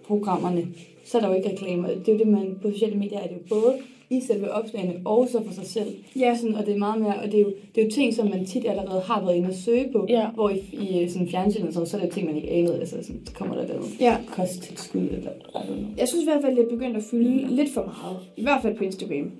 [0.07, 0.67] programmerne,
[1.05, 1.87] så er der jo ikke reklamer.
[1.87, 3.77] Det er jo det, man på sociale medier er det jo både
[4.17, 5.95] i selve opslagene og så for sig selv.
[6.19, 6.35] Ja.
[6.35, 8.29] Sådan, og det er meget mere, og det er, jo, det er jo ting, som
[8.29, 10.05] man tit allerede har været inde og søge på.
[10.09, 10.27] Ja.
[10.33, 10.57] Hvor i,
[11.03, 12.79] i sådan fjernsyn og sådan, så er det ting, man ikke anede.
[12.79, 14.17] Altså, sådan, så kommer der noget Ja.
[14.31, 15.77] kosttilskud eller I don't know.
[15.97, 18.17] Jeg synes i hvert fald, det er begyndt at fylde lidt for meget.
[18.37, 19.31] I hvert fald på Instagram.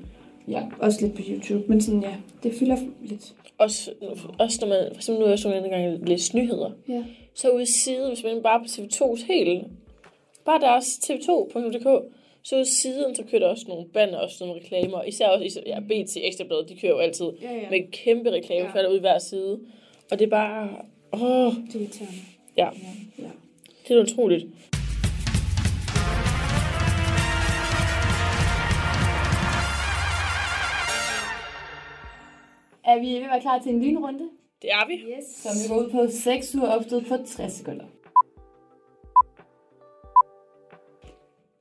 [0.48, 0.62] Ja.
[0.80, 1.64] Også lidt på YouTube.
[1.68, 3.34] Men sådan, ja, det fylder lidt.
[3.58, 3.92] Også,
[4.40, 7.04] også når man, for eksempel nu er jeg så en gang læst nyheder, Ja.
[7.34, 9.64] så ude i siden, hvis man bare på TV2's helt,
[10.46, 11.88] bare deres tv2.dk,
[12.44, 15.80] så ude siden, så kører der også nogle banner, også nogle reklamer, især også, ja,
[15.80, 17.70] BT Ekstrabladet, de kører jo altid Ja, ja.
[17.70, 18.88] med kæmpe reklame, ja.
[18.90, 19.60] ude i hver side.
[20.12, 20.70] Og det er bare,
[21.14, 22.16] åh, Det er irriterende.
[22.58, 22.70] ja.
[23.20, 23.30] Ja.
[23.88, 24.46] Det er utroligt.
[32.86, 34.30] Er vi ved at være klar til en lynrunde?
[34.62, 34.94] Det er vi.
[34.94, 35.26] Yes.
[35.36, 37.86] Som vi går ud på 6 uger opstød på 60 sekunder.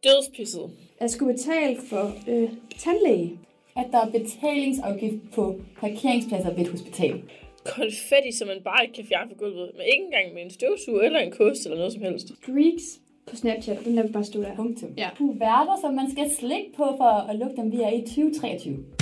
[0.05, 0.71] Dødspisset.
[1.01, 3.39] Jeg skulle betale for øh, tandlæge.
[3.77, 7.23] At der er betalingsafgift på parkeringspladser ved et hospital.
[7.65, 9.71] Konfetti, som man bare ikke kan fjerne fra gulvet.
[9.77, 12.29] Men ikke engang med en støvsuger eller en kost eller noget som helst.
[12.43, 12.83] Streaks
[13.27, 14.55] på Snapchat, den der vil bare stå der.
[14.57, 14.91] Punktum.
[14.97, 15.09] Ja.
[15.17, 19.02] Kuverter, som man skal slikke på for at lukke dem, vi er i 2023.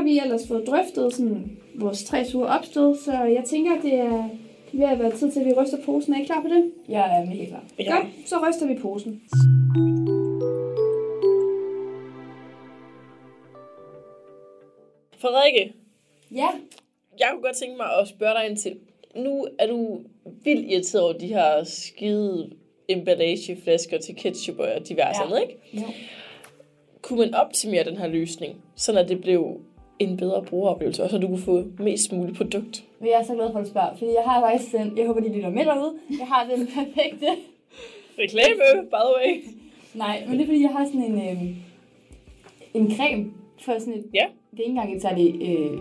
[0.00, 4.28] har vi ellers fået drøftet sådan, vores tre uger opstød, så jeg tænker, det er
[4.72, 6.14] ved at være tid til, at vi ryster posen.
[6.14, 6.72] Er I klar på det?
[6.88, 7.64] Jeg er mega klar.
[7.78, 7.94] Ja.
[7.96, 9.22] Godt, så ryster vi posen.
[15.18, 15.72] Frederikke,
[16.34, 16.48] Ja,
[17.20, 18.76] jeg kunne godt tænke mig at spørge dig ind til.
[19.16, 20.00] Nu er du
[20.44, 22.50] vildt irriteret over de her skide
[22.88, 25.26] emballageflasker til ketchup og diverse Ja.
[25.26, 25.56] andet, ikke?
[25.72, 25.92] Jo.
[27.02, 29.60] Kunne man optimere den her løsning, så det blev
[30.00, 32.84] en bedre brugeroplevelse, og så du kunne få mest muligt produkt?
[33.00, 35.06] men jeg er så glad for, at du spørger, fordi jeg har faktisk den, jeg
[35.06, 37.26] håber, de lytter med derude, jeg har den perfekte.
[38.18, 39.42] Reklame, by the way.
[39.94, 41.42] Nej, men det er fordi, jeg har sådan en, øh,
[42.74, 43.30] en creme
[43.60, 44.26] for sådan et, ja.
[44.50, 45.78] det er ikke engang et særligt øh,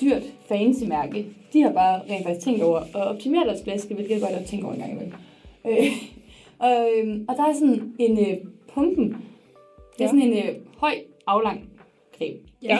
[0.00, 1.26] dyrt fancy mærke.
[1.52, 4.42] De har bare rent faktisk tænkt over at optimere deres flaske, hvilket jeg godt har
[4.44, 5.12] tænkt over en gang imellem.
[5.66, 5.86] Øh,
[6.66, 8.36] og, øh, og der er sådan en øh,
[8.74, 9.08] pumpen.
[9.08, 9.14] Det
[9.98, 10.06] er Ja.
[10.06, 10.94] sådan en øh, høj,
[11.26, 11.68] aflang
[12.18, 12.36] creme.
[12.62, 12.78] Ja.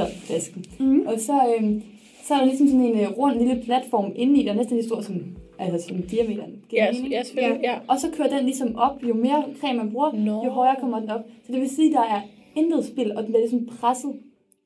[0.00, 0.64] Altså flasken.
[0.80, 1.00] Mm.
[1.06, 1.80] Og så, øh,
[2.24, 4.86] så er der ligesom sådan en øh, rund lille platform indeni, der er næsten lige
[4.88, 5.16] stor som,
[5.58, 6.52] altså som diameteren.
[6.68, 7.62] Giver Ja, det mening?
[7.62, 7.78] ja, ja.
[7.88, 9.02] Og så kører den ligesom op.
[9.08, 10.44] Jo mere creme man bruger, Nå.
[10.44, 11.20] jo højere kommer den op.
[11.46, 12.20] Så det vil sige, at der er
[12.56, 14.12] intet spil, og den bliver ligesom presset.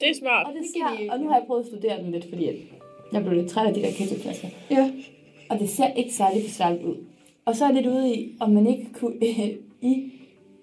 [0.01, 0.47] Det er smart.
[0.47, 2.49] Og, det ser, og nu har jeg prøvet at studere den lidt, fordi
[3.13, 4.49] jeg blev lidt træt af de der ketchupflasker.
[4.71, 4.91] Ja.
[5.51, 6.97] Og det ser ikke særlig besværligt ud.
[7.45, 9.17] Og så er jeg lidt ude i, om man ikke kunne
[9.83, 10.13] i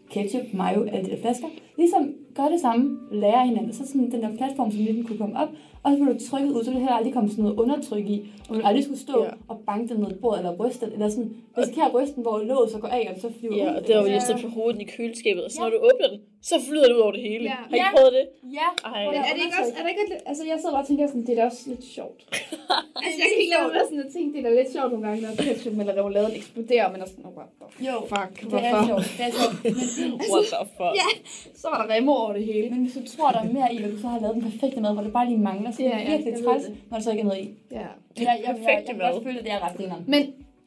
[0.09, 1.47] ketchup, mayo, alle de der flasker,
[1.77, 3.73] ligesom gøre det samme, lære hinanden.
[3.73, 5.49] Så sådan den der platform, som ligesom kunne komme op,
[5.83, 8.05] Og så bliver du trykket ud, så vil det heller aldrig komme sådan noget undertryk
[8.15, 8.17] i.
[8.49, 9.29] Og man aldrig skulle stå Ja.
[9.47, 12.37] og banke den ned bordet, eller ryste den, eller sådan, risikere at ryste den, hvor
[12.39, 13.75] låget så går af, og så flyver Ja, ud.
[13.77, 16.19] og der var eller lige på hovedet i køleskabet, og så når du åbner den,
[16.49, 17.43] så flyder det ud over det hele.
[17.43, 17.57] Ja.
[17.69, 17.89] Har I Ja.
[17.95, 18.25] prøvet det?
[18.59, 18.67] Ja.
[18.91, 19.01] Ej.
[19.11, 21.25] Men er det ikke også, er det ikke altså jeg sidder bare og tænker sådan,
[21.27, 22.19] det er da også lidt sjovt.
[23.05, 25.05] altså jeg kan ikke lade være sådan at tænke, det er da lidt sjovt nogle
[25.07, 28.45] gange, når ketchup eller remouladen eksploderer, men er sådan, oh, what the Jo, fuck, det
[28.53, 28.81] er hvorfor?
[28.89, 29.05] sjovt.
[29.17, 29.55] Det er sjovt.
[29.63, 29.73] Men,
[30.33, 30.93] What the fuck?
[31.01, 31.09] Ja,
[31.61, 32.65] så var der remmer over det hele.
[32.73, 34.79] Men hvis du tror, der er mere i, og du så har lavet den perfekte
[34.83, 36.73] mad, hvor det bare lige mangler, så er det Ja, ja, virkelig jeg træls, det.
[36.89, 37.47] når der så ikke er noget i.
[37.71, 37.77] Ja.
[37.79, 37.87] Jeg,
[38.17, 39.05] jeg, jeg, jeg, perfekte jeg, mad.
[39.07, 40.03] jeg, jeg føler, det er ret grineren.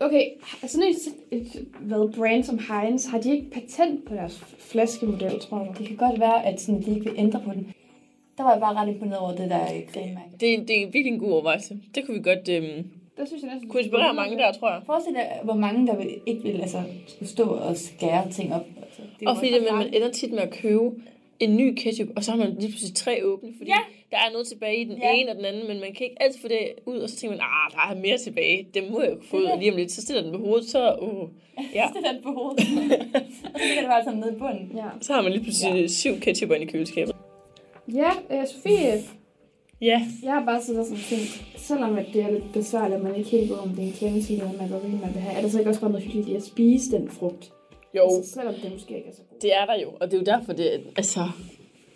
[0.01, 0.25] Okay,
[0.67, 0.97] sådan et,
[1.39, 5.75] et hvad, brand som Heinz, har de ikke patent på deres flaskemodel, tror jeg?
[5.79, 7.73] Det kan godt være, at sådan, de ikke vil ændre på den.
[8.39, 10.31] Der var jeg bare ret imponeret over det der øh, crememærke.
[10.41, 11.79] Det, er- det er virkelig en god overvejelse.
[11.95, 12.85] Det kunne vi godt øhm,
[13.19, 13.69] Det synes jeg næsten...
[13.71, 14.81] kunne inspirere mange der, tror jeg.
[14.87, 18.67] Forestil dig, hvor mange der vil, ikke vil altså, skulle stå og skære ting op.
[18.83, 19.95] Altså, det Og fordi det, man farligt.
[19.97, 20.91] ender tit med at købe
[21.41, 23.79] en ny ketchup, og så har man lige pludselig tre åbne, fordi ja.
[24.11, 25.13] Der er noget tilbage i den Ja.
[25.15, 27.37] ene og den anden, men man kan ikke altid få det ud, og så tænker
[27.37, 29.93] man, ah, der er mere tilbage, det må jeg jo få ud lige om lidt.
[29.93, 31.29] Så stiller den på hovedet, så, uh,
[31.79, 31.87] ja.
[31.89, 32.59] Så den på hovedet.
[33.15, 34.73] og så ligger det bare sådan nede i bunden.
[34.77, 34.85] Ja.
[35.01, 35.87] så har man lige pludselig ja.
[35.87, 37.17] syv ketchuper inde i køleskabet.
[37.95, 39.03] Ja, øh, Sofie,
[39.81, 40.03] Ja.
[40.23, 43.15] jeg har bare siddet og sådan tænkt, selvom at det er lidt besværligt, at man
[43.17, 45.43] ikke helt ved, om det er en clementine eller en mandarin, man vil have, er
[45.43, 47.53] der så ikke også bare noget hyggeligt i at spise den frugt?
[47.97, 48.03] Jo.
[48.17, 49.43] Altså, selvom det måske ikke er så godt.
[49.43, 51.21] Det er der jo, og det er jo derfor, det, altså,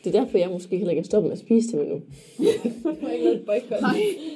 [0.05, 2.03] det er derfor, jeg måske heller ikke er stoppet med at spise dem endnu.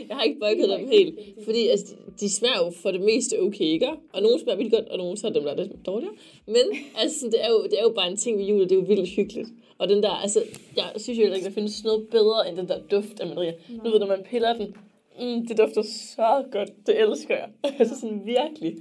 [0.09, 1.19] jeg har ikke boykottet dem helt.
[1.45, 3.89] Fordi altså, de, smager jo for det meste okay, ikke?
[4.13, 6.15] Og nogle smager vildt godt, og nogle så er dem, der er lidt dårligere.
[6.47, 6.65] Men
[6.99, 8.85] altså, det, er jo, det er jo bare en ting ved jul, det er jo
[8.89, 9.49] vildt hyggeligt.
[9.79, 10.43] Og den der, altså,
[10.77, 13.53] jeg synes jo heller ikke, der findes noget bedre end den der duft af mandarier.
[13.69, 14.75] Nu ved du, når man piller den,
[15.21, 16.87] mm, det dufter så godt.
[16.87, 17.49] Det elsker jeg.
[17.79, 18.77] altså sådan virkelig.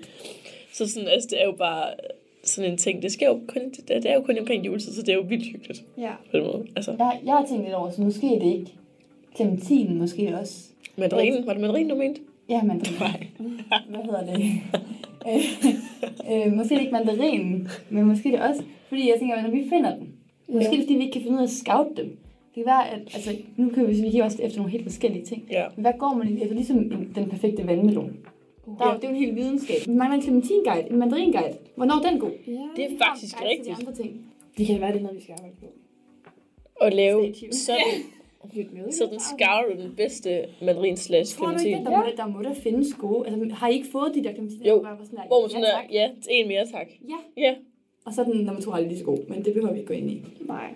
[0.73, 1.93] Så sådan, altså, det er jo bare
[2.43, 3.01] sådan en ting.
[3.01, 5.23] Det, skal jo kun, det, det er jo kun omkring juletid, så det er jo
[5.27, 5.83] vildt hyggeligt.
[5.97, 6.11] Ja.
[6.31, 6.65] På den måde.
[6.75, 8.73] Altså, Jeg, jeg har tænkt lidt over, så måske er det ikke
[9.35, 10.63] clementinen, måske også.
[10.97, 12.21] mandarinen, var det mandarinen, du mente?
[12.49, 12.95] Ja, mandarin.
[13.89, 14.43] Hvad hedder det?
[15.29, 19.41] øh, øh, måske er det ikke mandarinen, men måske er det også, fordi jeg tænker,
[19.41, 20.07] når vi finder den,
[20.49, 20.53] Ja.
[20.53, 22.05] måske er det fordi, vi ikke kan finde ud af at scout dem.
[22.05, 25.25] Det kan være, at altså, nu kan vi, vi kigger også efter nogle helt forskellige
[25.25, 25.43] ting.
[25.51, 25.63] Ja.
[25.75, 26.41] Men hvad går man i?
[26.41, 28.17] Altså ligesom en, den perfekte vandmelon.
[28.65, 29.77] Der, er jo- det er jo en hel videnskab.
[29.87, 31.57] Vi mangler en clementinguide, en mandaringuide.
[31.75, 32.31] Hvornår er den god?
[32.47, 33.67] Ja, Det er faktisk rigtigt.
[33.77, 34.25] De andre ting.
[34.57, 35.65] Det kan være, det er noget, vi skal arbejde på.
[36.81, 41.87] At lave sådan, sådan scouter du den bedste mandarin slash Tror du ikke, clementin.
[41.87, 43.27] at der, må, der, der må der findes gode?
[43.27, 44.69] Altså, har I ikke fået de der clementiner?
[44.69, 46.87] Jo, der bare var sådan hvor man sådan ja, ja, en mere tak.
[47.09, 47.41] Ja.
[47.41, 47.55] Ja.
[48.05, 49.87] Og så er den nummer to aldrig lige så god, men det behøver vi ikke
[49.87, 50.21] gå ind i.
[50.41, 50.73] Nej.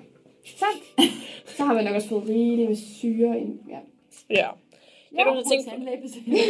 [0.59, 1.05] Tak.
[1.57, 3.59] så har man nok også fået rigeligt med syre ind.
[3.69, 3.79] Ja.
[4.29, 4.47] Ja.
[5.17, 5.63] Jeg kan tænke,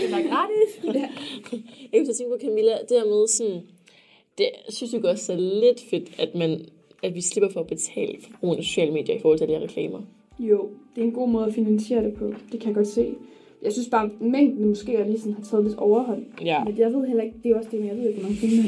[0.05, 0.71] det var gratis.
[0.99, 1.07] ja.
[1.93, 3.61] jeg så tænke på, Camilla, det der med sådan,
[4.37, 6.51] det synes jeg også er lidt fedt, at man
[7.03, 9.53] at vi slipper for at betale for brugen af sociale medier i forhold til de
[9.53, 10.01] her reklamer.
[10.39, 12.33] Jo, det er en god måde at finansiere det på.
[12.51, 13.13] Det kan jeg godt se.
[13.61, 16.25] Jeg synes bare, at mængden måske er lige sådan, har taget lidt overhånd.
[16.41, 16.63] Ja.
[16.63, 18.41] Men jeg ved heller ikke, det er også det, men jeg ved ikke, hvor mange
[18.41, 18.65] penge man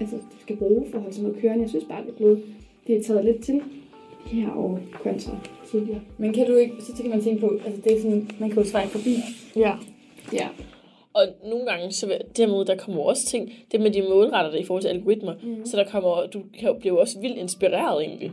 [0.00, 1.62] altså, skal bruge for at holde sådan noget kørende.
[1.62, 2.42] Jeg synes bare, det er blevet,
[2.86, 3.62] det er taget lidt til
[4.26, 5.38] her over kontra
[5.70, 6.00] tidligere.
[6.18, 8.62] Men kan du ikke, så kan man tænke på, altså det er sådan, man kan
[8.62, 9.16] jo swipe forbi.
[9.56, 9.72] Ja.
[10.32, 10.48] Ja.
[11.14, 14.64] Og nogle gange, så dermed, der kommer også ting, det med de målretter det i
[14.64, 15.66] forhold til algoritmer, mm.
[15.66, 18.32] så der kommer, du kan, bliver jo også vildt inspireret egentlig.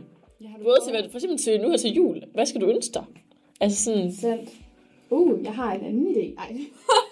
[0.62, 3.04] Både til, hvad, for eksempel til nu her til jul, hvad skal du ønske dig?
[3.60, 4.12] Altså sådan...
[4.12, 4.50] Sandt.
[5.10, 6.34] Uh, jeg har en anden idé.
[6.38, 6.56] Ej.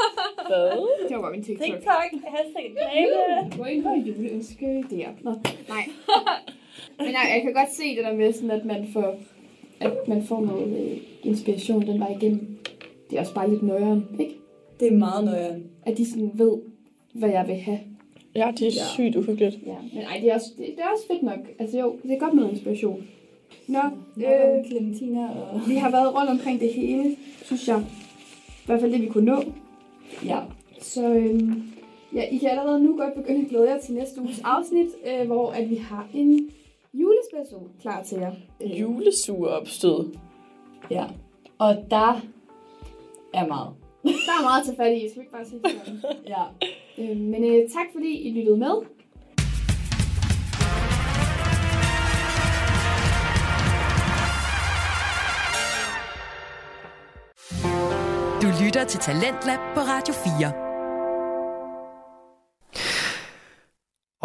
[0.48, 1.08] Hvad?
[1.08, 1.66] Det var bare min TikTok.
[1.66, 3.56] TikTok, hashtag reklame.
[3.56, 5.08] Gå ind på juleønske der.
[5.22, 5.30] Nå,
[5.68, 5.84] nej.
[6.98, 9.14] Men nej, jeg kan godt se det der med, sådan, at man får,
[9.80, 12.58] at man får noget øh, inspiration den vej igennem.
[13.10, 14.34] Det er også bare lidt nøjeren, ikke?
[14.80, 15.66] Det er meget nøjeren.
[15.86, 16.58] At de sådan ved,
[17.12, 17.80] hvad jeg vil have.
[18.34, 19.58] Ja, det er sygt uhyggeligt.
[19.66, 21.38] Ja, men ej, det er, også, det, det er også fedt nok.
[21.58, 23.04] Altså jo, det er godt med inspiration.
[23.68, 23.80] Nå,
[24.16, 25.60] Øh, øh, Clementina og...
[25.68, 27.80] vi har været rundt omkring det hele, synes jeg.
[28.48, 29.44] I hvert fald det, vi kunne nå.
[30.24, 30.38] Ja.
[30.80, 31.62] Så øhm,
[32.14, 35.26] ja, I kan allerede nu godt begynde at glæde jer til næste uges afsnit, øh,
[35.26, 36.50] hvor at vi har en
[36.94, 38.32] julespecial klar til jer.
[38.60, 40.14] Julesuger opstød.
[40.90, 41.04] Ja.
[41.58, 42.20] Og der
[43.34, 43.74] er meget.
[44.02, 46.02] Der er meget at tage fat i, skal vi ikke bare sige sådan?
[46.34, 46.42] Ja.
[46.98, 48.74] Øh, men øh, tak fordi I lyttede med.
[58.42, 60.63] Du lytter til Talentlab på Radio 4.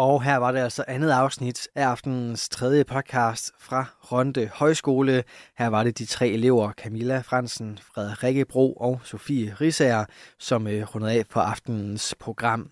[0.00, 5.24] Og her var det altså andet afsnit af aftenens tredje podcast fra Ronde Højskole.
[5.58, 10.04] Her var det de tre elever, Camilla Fransen, Frederikke Bro og Sofie Risager,
[10.38, 12.70] som øh, rundede af på aftenens program.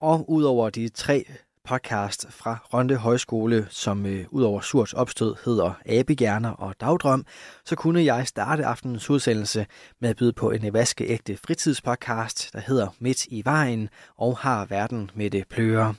[0.00, 1.24] Og udover de tre
[1.66, 7.26] podcast fra Ronde Højskole, som øh, udover Surs opstød hedder Abegjerner og Dagdrøm,
[7.64, 9.66] så kunne jeg starte aftenens udsendelse
[10.00, 15.10] med at byde på en vaskeægte fritidspodcast, der hedder Midt i vejen og har verden
[15.14, 15.94] med det pløre.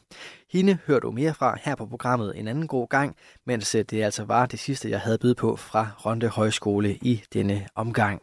[0.51, 4.03] Hende hører du mere fra her på programmet en anden god gang, mens øh, det
[4.03, 8.21] altså var det sidste, jeg havde byde på fra Ronde Højskole i denne omgang.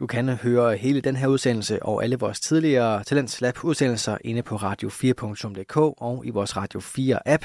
[0.00, 4.42] Du kan høre hele den her udsendelse og alle vores tidligere Talents Lab udsendelser inde
[4.42, 7.44] på radio4.dk og i vores Radio 4 app.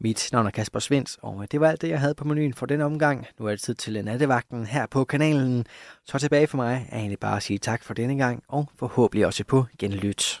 [0.00, 2.54] Mit navn er Kasper Svens, og øh, det var alt det, jeg havde på menuen
[2.54, 3.26] for den omgang.
[3.38, 5.66] Nu er det tid til nattevagten her på kanalen.
[6.06, 9.26] Så tilbage for mig er egentlig bare at sige tak for denne gang, og forhåbentlig
[9.26, 10.40] også på genlyt.